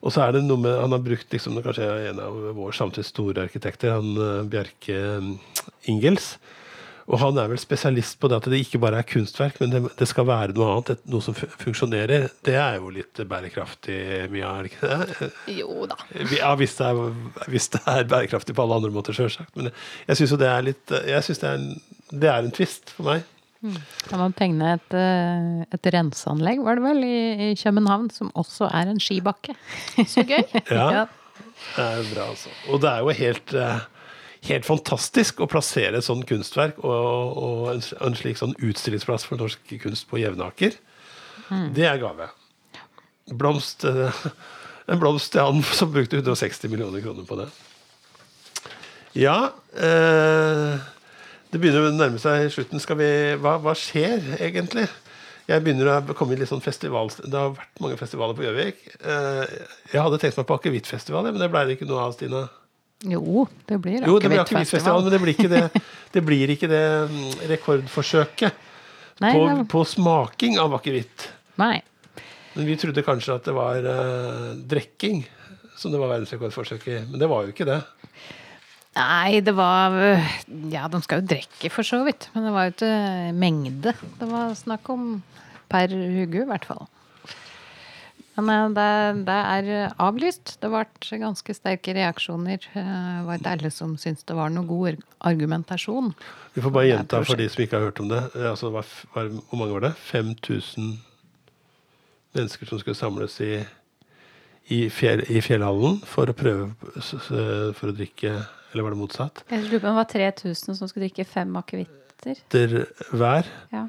[0.02, 3.12] Og så er det noe med Han har brukt liksom, kanskje en av vår samtids
[3.14, 5.36] store arkitekter, han eh, Bjerke mm,
[5.94, 6.34] Ingels.
[7.10, 9.82] Og han er vel spesialist på det at det ikke bare er kunstverk, men det,
[10.00, 10.94] det skal være noe annet.
[10.96, 12.28] Et, noe som funksjonerer.
[12.46, 13.98] Det er jo litt bærekraftig,
[14.34, 15.32] Mia, er det ikke det?
[15.58, 15.98] Jo da.
[16.38, 19.56] Ja, hvis det, er, hvis det er bærekraftig på alle andre måter, sjølsagt.
[19.58, 19.72] Men
[20.08, 21.70] jeg syns jo det er litt Jeg synes det er en,
[22.12, 23.26] det er en twist for meg.
[24.10, 27.18] Kan man tegne et, eh, et renseanlegg, var det vel, i,
[27.52, 29.54] i København, som også er en skibakke.
[30.02, 30.42] Så gøy.
[30.72, 30.88] Ja.
[31.02, 31.08] Ja.
[31.76, 32.50] Det er bra, altså.
[32.74, 33.84] Og det er jo helt, eh,
[34.48, 39.42] helt fantastisk å plassere et sånt kunstverk og, og en, en slik sånn utstillingsplass for
[39.42, 40.78] norsk kunst på Jevnaker.
[41.76, 42.30] Det er gave.
[43.38, 44.24] Blomst eh,
[44.92, 47.46] En blomst til han som brukte 160 millioner kroner på det.
[49.20, 50.80] Ja eh,
[51.52, 52.82] Det begynner å nærme seg slutten.
[52.82, 53.12] Skal vi,
[53.44, 54.88] hva, hva skjer egentlig?
[55.50, 58.82] Jeg begynner å komme i litt sånn festival Det har vært mange festivaler på Gjøvik.
[59.04, 59.56] Eh,
[59.92, 62.46] jeg hadde tenkt meg på akevittfestival, men det ble det ikke noe av, Stina.
[63.02, 65.62] Jo, det blir Jo, det blir akevittfestival, men det blir ikke det,
[66.14, 66.84] det, blir ikke det
[67.50, 68.68] rekordforsøket
[69.22, 71.30] Nei, på, det- på smaking av akevitt.
[71.62, 75.24] Men vi trodde kanskje at det var uh, drikking
[75.78, 77.00] som det var verdensrekordforsøk i.
[77.10, 77.80] Men det var jo ikke det.
[78.98, 80.32] Nei, det var øh,
[80.74, 82.28] Ja, de skal jo drikke, for så vidt.
[82.36, 82.96] Men det var jo ikke
[83.40, 83.94] mengde.
[84.20, 85.06] Det var snakk om
[85.72, 86.84] per hugge, i hvert fall.
[88.42, 90.56] Men øh, det, det er avlyst.
[90.62, 92.60] Det ble ganske sterke reaksjoner.
[92.74, 94.98] Eh, Det var ikke alle som syntes det var noe god
[95.30, 96.14] argumentasjon.
[96.56, 98.24] Vi får bare gjenta for de som ikke har hørt om det.
[98.36, 98.86] Eh, Altså, det var,
[99.16, 99.94] var, hvor mange var det?
[100.12, 100.98] 5000
[102.36, 103.54] mennesker som skulle samles i,
[104.72, 106.70] i, fjell, i fjellhallen for å prøve
[107.76, 108.38] for å drikke
[108.72, 109.42] Eller var det motsatt?
[109.52, 112.86] Jeg lurer på om det var 3000 som skulle drikke fem akevitter.
[113.12, 113.88] Hver Ja.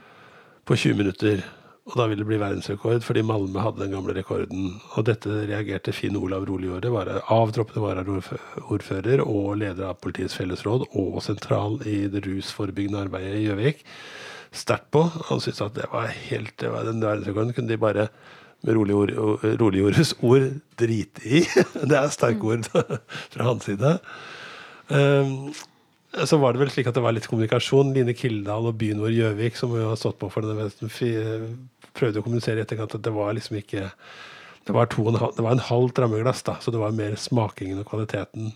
[0.66, 1.44] på 20 minutter.
[1.82, 4.76] Og da ville det bli verdensrekord, fordi Malmö hadde den gamle rekorden.
[4.94, 6.92] Og dette reagerte Finn Olav Roligårde,
[7.26, 13.82] avtroppende varaordfører og leder av Politiets fellesråd og sentral i det rusforebyggende arbeidet i Gjøvik,
[14.54, 15.02] sterkt på.
[15.32, 18.06] Han syntes at det var helt det var Den verdensrekorden kunne de bare
[18.62, 18.78] med
[19.58, 21.42] Roligordes ord drite i.
[21.90, 22.70] Det er sterke ord
[23.34, 23.96] fra hans side.
[24.86, 25.50] Um,
[26.12, 27.90] så var det vel slik at det var litt kommunikasjon.
[27.96, 30.70] Line Kildahl og byen vår Gjøvik, som jo har stått på for denne
[31.96, 33.88] prøvde å kommunisere i etterkant at det var liksom ikke
[34.62, 37.80] det var, en halv, det var en halvt rammeglass, da, så det var mer smakingen
[37.82, 38.52] og kvaliteten.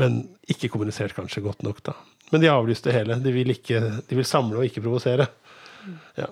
[0.00, 1.92] Men ikke kommunisert kanskje godt nok, da.
[2.32, 3.18] Men de avlyste hele.
[3.20, 5.28] De vil, ikke, de vil samle og ikke provosere.
[6.16, 6.30] Ja.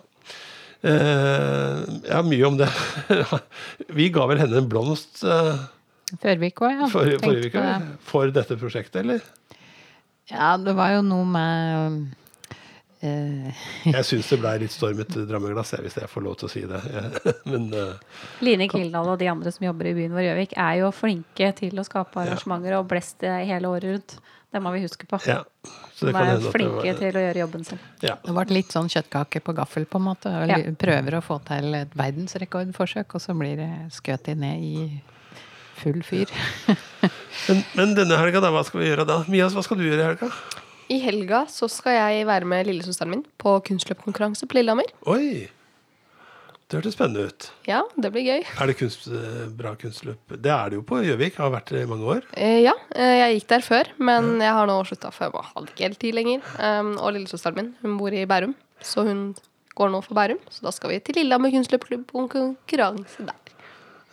[0.83, 2.71] Eh, ja, mye om det.
[3.99, 5.61] Vi ga vel henne en blomst eh,
[6.23, 6.89] Førvik òg, ja.
[6.93, 9.23] for, forrige på uke for dette prosjektet, eller?
[10.33, 11.95] Ja, det var jo noe med eh,
[13.03, 16.63] Jeg syns det ble litt stormete drammeglass, jeg, hvis jeg får lov til å si
[16.71, 16.81] det.
[17.51, 20.93] Men uh, Line Kildahl og de andre som jobber i byen vår Gjøvik, er jo
[20.95, 24.17] flinke til å skape arrangementer og blest hele året rundt.
[24.53, 25.17] Det må vi huske på.
[25.27, 25.41] ja.
[25.97, 27.79] Så De det kan er flinke var- til å gjøre jobben sin.
[28.05, 28.17] ja.
[28.23, 30.29] Det ble litt sånn kjøttkake på gaffel, på en måte.
[30.43, 30.59] Og Ja.
[30.79, 35.03] Prøver å få til et verdensrekordforsøk, og så blir det skutt ned i
[35.83, 36.27] full fyr.
[37.49, 38.51] Men, men denne helga, da?
[38.55, 39.25] Hva skal vi gjøre da?
[39.27, 40.29] Mias, hva skal du gjøre i helga?
[40.93, 44.89] I helga så skal jeg være med lillesøsteren min på kunstløpkonkurranse på Lillehammer.
[45.09, 45.49] Oi!
[46.73, 47.47] Det hørtes spennende ut.
[47.69, 48.45] Ja, det blir gøy.
[48.49, 50.33] Er det kunst, eh, bra kunstløp?
[50.41, 51.37] Det er det jo på Gjøvik.
[51.37, 52.23] Har vært det i mange år.
[52.33, 55.69] Eh, ja, eh, jeg gikk der før, men jeg har nå slutta, for jeg hadde
[55.69, 56.41] ikke helt tid lenger.
[56.57, 59.35] Um, og lillesøsteren min hun bor i Bærum, så hun
[59.77, 60.41] går nå for Bærum.
[60.49, 63.37] Så da skal vi til Lillehammer kunstløpklubb på konkurranse der.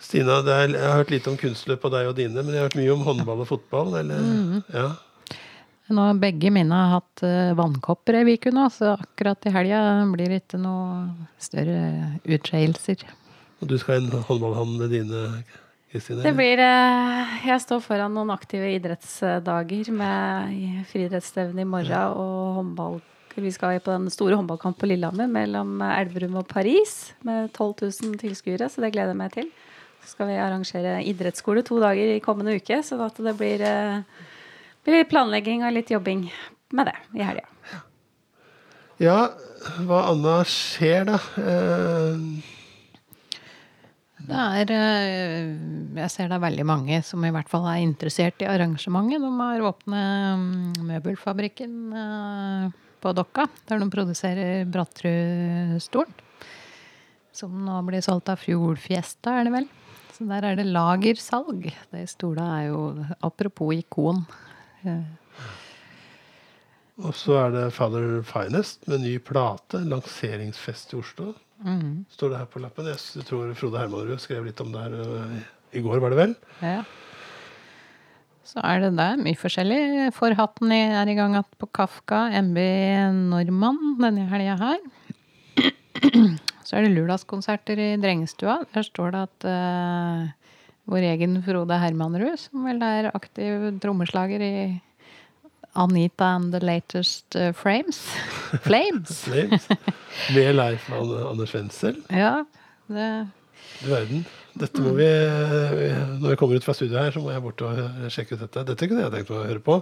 [0.00, 2.60] Stina, det er, jeg har hørt lite om kunstløp på deg og dine, men jeg
[2.60, 3.96] har hørt mye om håndball og fotball.
[4.00, 4.20] Eller?
[4.20, 4.62] Mhm.
[4.72, 4.90] Ja.
[5.90, 9.80] Nå har begge mine har hatt eh, vannkopper ei uke nå, så akkurat i helga
[10.12, 11.08] blir det ikke noe
[11.42, 11.80] større
[12.24, 13.02] utskeielser.
[13.60, 15.24] Og du skal i en med dine,
[15.90, 16.22] Kristine?
[16.22, 23.00] Det blir eh, Jeg står foran noen aktive idrettsdager med friidrettsstevne i morgen og håndball.
[23.40, 28.18] Vi skal på den store håndballkamp på Lillehammer mellom Elverum og Paris med 12 000
[28.20, 29.50] tilskuere, så det gleder jeg meg til.
[30.00, 34.02] Så skal vi arrangere idrettsskole to dager i kommende uke, så at det blir, eh,
[34.84, 36.26] blir litt planlegging og litt jobbing
[36.76, 37.46] med det i helga.
[39.00, 39.30] Ja,
[39.88, 41.20] hva anna skjer, da?
[41.40, 42.56] Eh,
[44.20, 45.46] Det er eh,
[45.96, 49.24] Jeg ser det er veldig mange som i hvert fall er interessert i arrangementet.
[49.24, 52.66] De har åpnet mm, møbelfabrikken eh,
[53.00, 56.12] på Dokka, der de produserer Brattrudstolen.
[57.32, 59.68] Som nå blir solgt av Fjordfjesta, er det vel.
[60.12, 61.70] Så der er det lagersalg.
[61.94, 62.80] De stolene er jo
[63.24, 64.26] apropos ikon.
[64.84, 65.02] Eh,
[67.00, 69.80] og så er det Father Finest med ny plate.
[69.88, 71.32] Lanseringsfest i Oslo.
[71.64, 72.90] mm, Står det her på lappen.
[72.92, 75.38] Jeg tror Frode Hermanrud skrev litt om det her øh,
[75.72, 76.34] i går, var det vel?
[76.60, 76.82] Ja.
[78.50, 80.10] Så er det der mye forskjellig.
[80.16, 82.58] Forhatten er i gang igjen på Kafka, MB
[83.30, 84.80] Normann denne helga her.
[86.66, 88.60] Så er det lørdagskonserter i Drengestua.
[88.74, 90.28] Der står det at eh,
[90.90, 94.54] vår egen Frode Hermanrud, som vel er aktiv trommeslager i
[95.78, 98.00] Anita and the Latest uh, Frames.
[98.66, 99.22] Flames.
[99.24, 99.68] Flames.
[100.34, 102.00] Med Leif An- Anders Wendsel.
[102.10, 102.40] Ja,
[102.90, 103.10] det
[103.80, 104.24] Du verden.
[104.58, 108.08] Dette må vi Når vi kommer ut fra studio her, så må jeg bort og
[108.10, 108.64] sjekke ut dette.
[108.66, 109.76] Dette kunne jeg tenkt meg å høre på.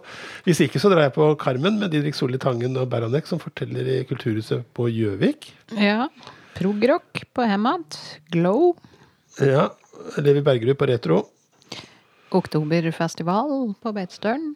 [0.44, 3.88] Hvis ikke så drar jeg på Carmen med Didrik Solli Tangen og Beranek, som forteller
[3.88, 5.48] i Kulturhuset på Gjøvik.
[5.72, 6.10] Ja.
[6.58, 7.96] Progrock på Hemad.
[8.34, 8.74] Glow.
[9.40, 9.70] Ja.
[10.22, 11.20] Levi Bergerud på Retro.
[12.34, 14.54] Oktoberfestival på Beitostølen.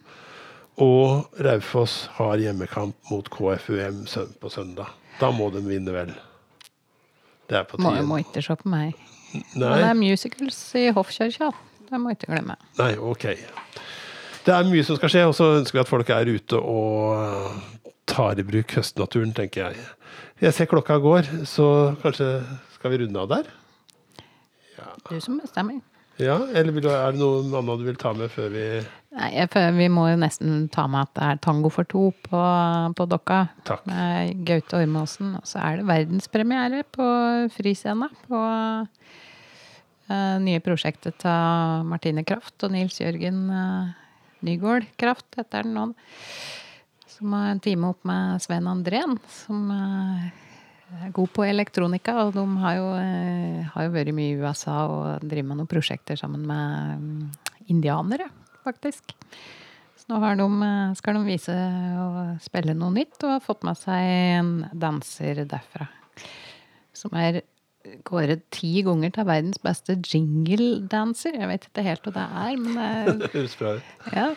[0.81, 4.03] Og Raufoss har hjemmekamp mot KFUM
[4.41, 4.93] på søndag.
[5.21, 6.13] Da må de vinne, vel.
[7.51, 8.07] Det er på Må, tide.
[8.09, 8.95] må ikke se på meg.
[9.55, 11.51] Men det er musicals i Hoffkirka.
[11.91, 12.57] Det må ikke glemme.
[12.79, 13.27] nei, ok.
[14.47, 17.61] Det er mye som skal skje, og så ønsker vi at folk er ute og
[18.11, 19.85] tar i bruk høstnaturen, tenker jeg.
[20.43, 22.31] Jeg ser klokka går, så kanskje
[22.75, 23.51] skal vi runde av der?
[25.09, 25.81] Du som bestemmer.
[26.21, 28.65] Ja, eller du, er det noe annet du vil ta med før vi
[29.17, 29.47] Nei,
[29.79, 32.43] Vi må jo nesten ta med at det er tango for to på,
[32.97, 33.47] på Dokka.
[33.69, 33.87] Takk.
[33.89, 35.35] Med Gaute Ormåsen.
[35.41, 37.09] Og så er det verdenspremiere på
[37.53, 38.09] Friscena.
[38.29, 38.41] På
[38.85, 43.93] uh, nye prosjektet til Martine Kraft og Nils Jørgen uh,
[44.43, 45.91] Nygaard Kraft, heter den nå.
[47.13, 50.31] Som har en time opp med Sven Andrén, som eh,
[51.01, 52.15] er god på elektronika.
[52.27, 55.71] Og de har jo, eh, har jo vært mye i USA og driver med noen
[55.71, 57.31] prosjekter sammen med mm,
[57.73, 58.29] indianere,
[58.67, 59.15] faktisk.
[59.97, 61.57] Så nå har de, eh, skal de vise
[62.03, 65.89] og spille noe nytt, og har fått med seg en danser derfra.
[66.93, 67.43] Som er
[68.07, 71.39] kåret ti ganger til verdens beste jingle-danser.
[71.39, 73.95] Jeg vet ikke helt hva det er, men Det høres bra ut.
[74.13, 74.29] ja,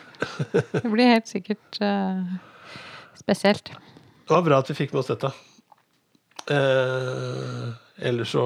[0.74, 2.24] det blir helt sikkert uh,
[3.20, 3.74] spesielt.
[4.26, 5.34] Det var bra at vi fikk med oss dette.
[6.52, 7.72] Eh,
[8.06, 8.46] ellers så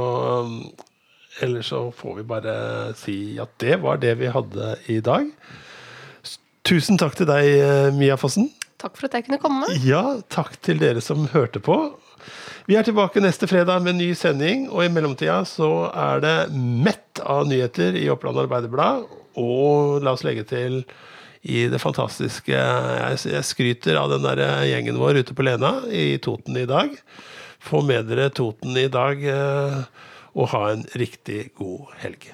[1.39, 2.53] Eller Ellers så får vi bare
[2.99, 5.29] si at det var det vi hadde i dag.
[6.67, 8.49] Tusen takk til deg, eh, Mia Fossen.
[8.79, 9.69] Takk for at jeg kunne komme.
[9.83, 11.77] Ja, takk til dere som hørte på.
[12.67, 16.35] Vi er tilbake neste fredag med en ny sending, og i mellomtida så er det
[16.53, 19.07] mett av nyheter i Oppland Arbeiderblad.
[19.39, 20.83] Og la oss legge til
[21.41, 26.59] i det fantastiske jeg skryter av den der gjengen vår ute på Lena i Toten
[26.59, 26.91] i dag.
[27.59, 29.81] Få med dere Toten i dag, eh,
[30.39, 32.31] og ha en riktig god helg.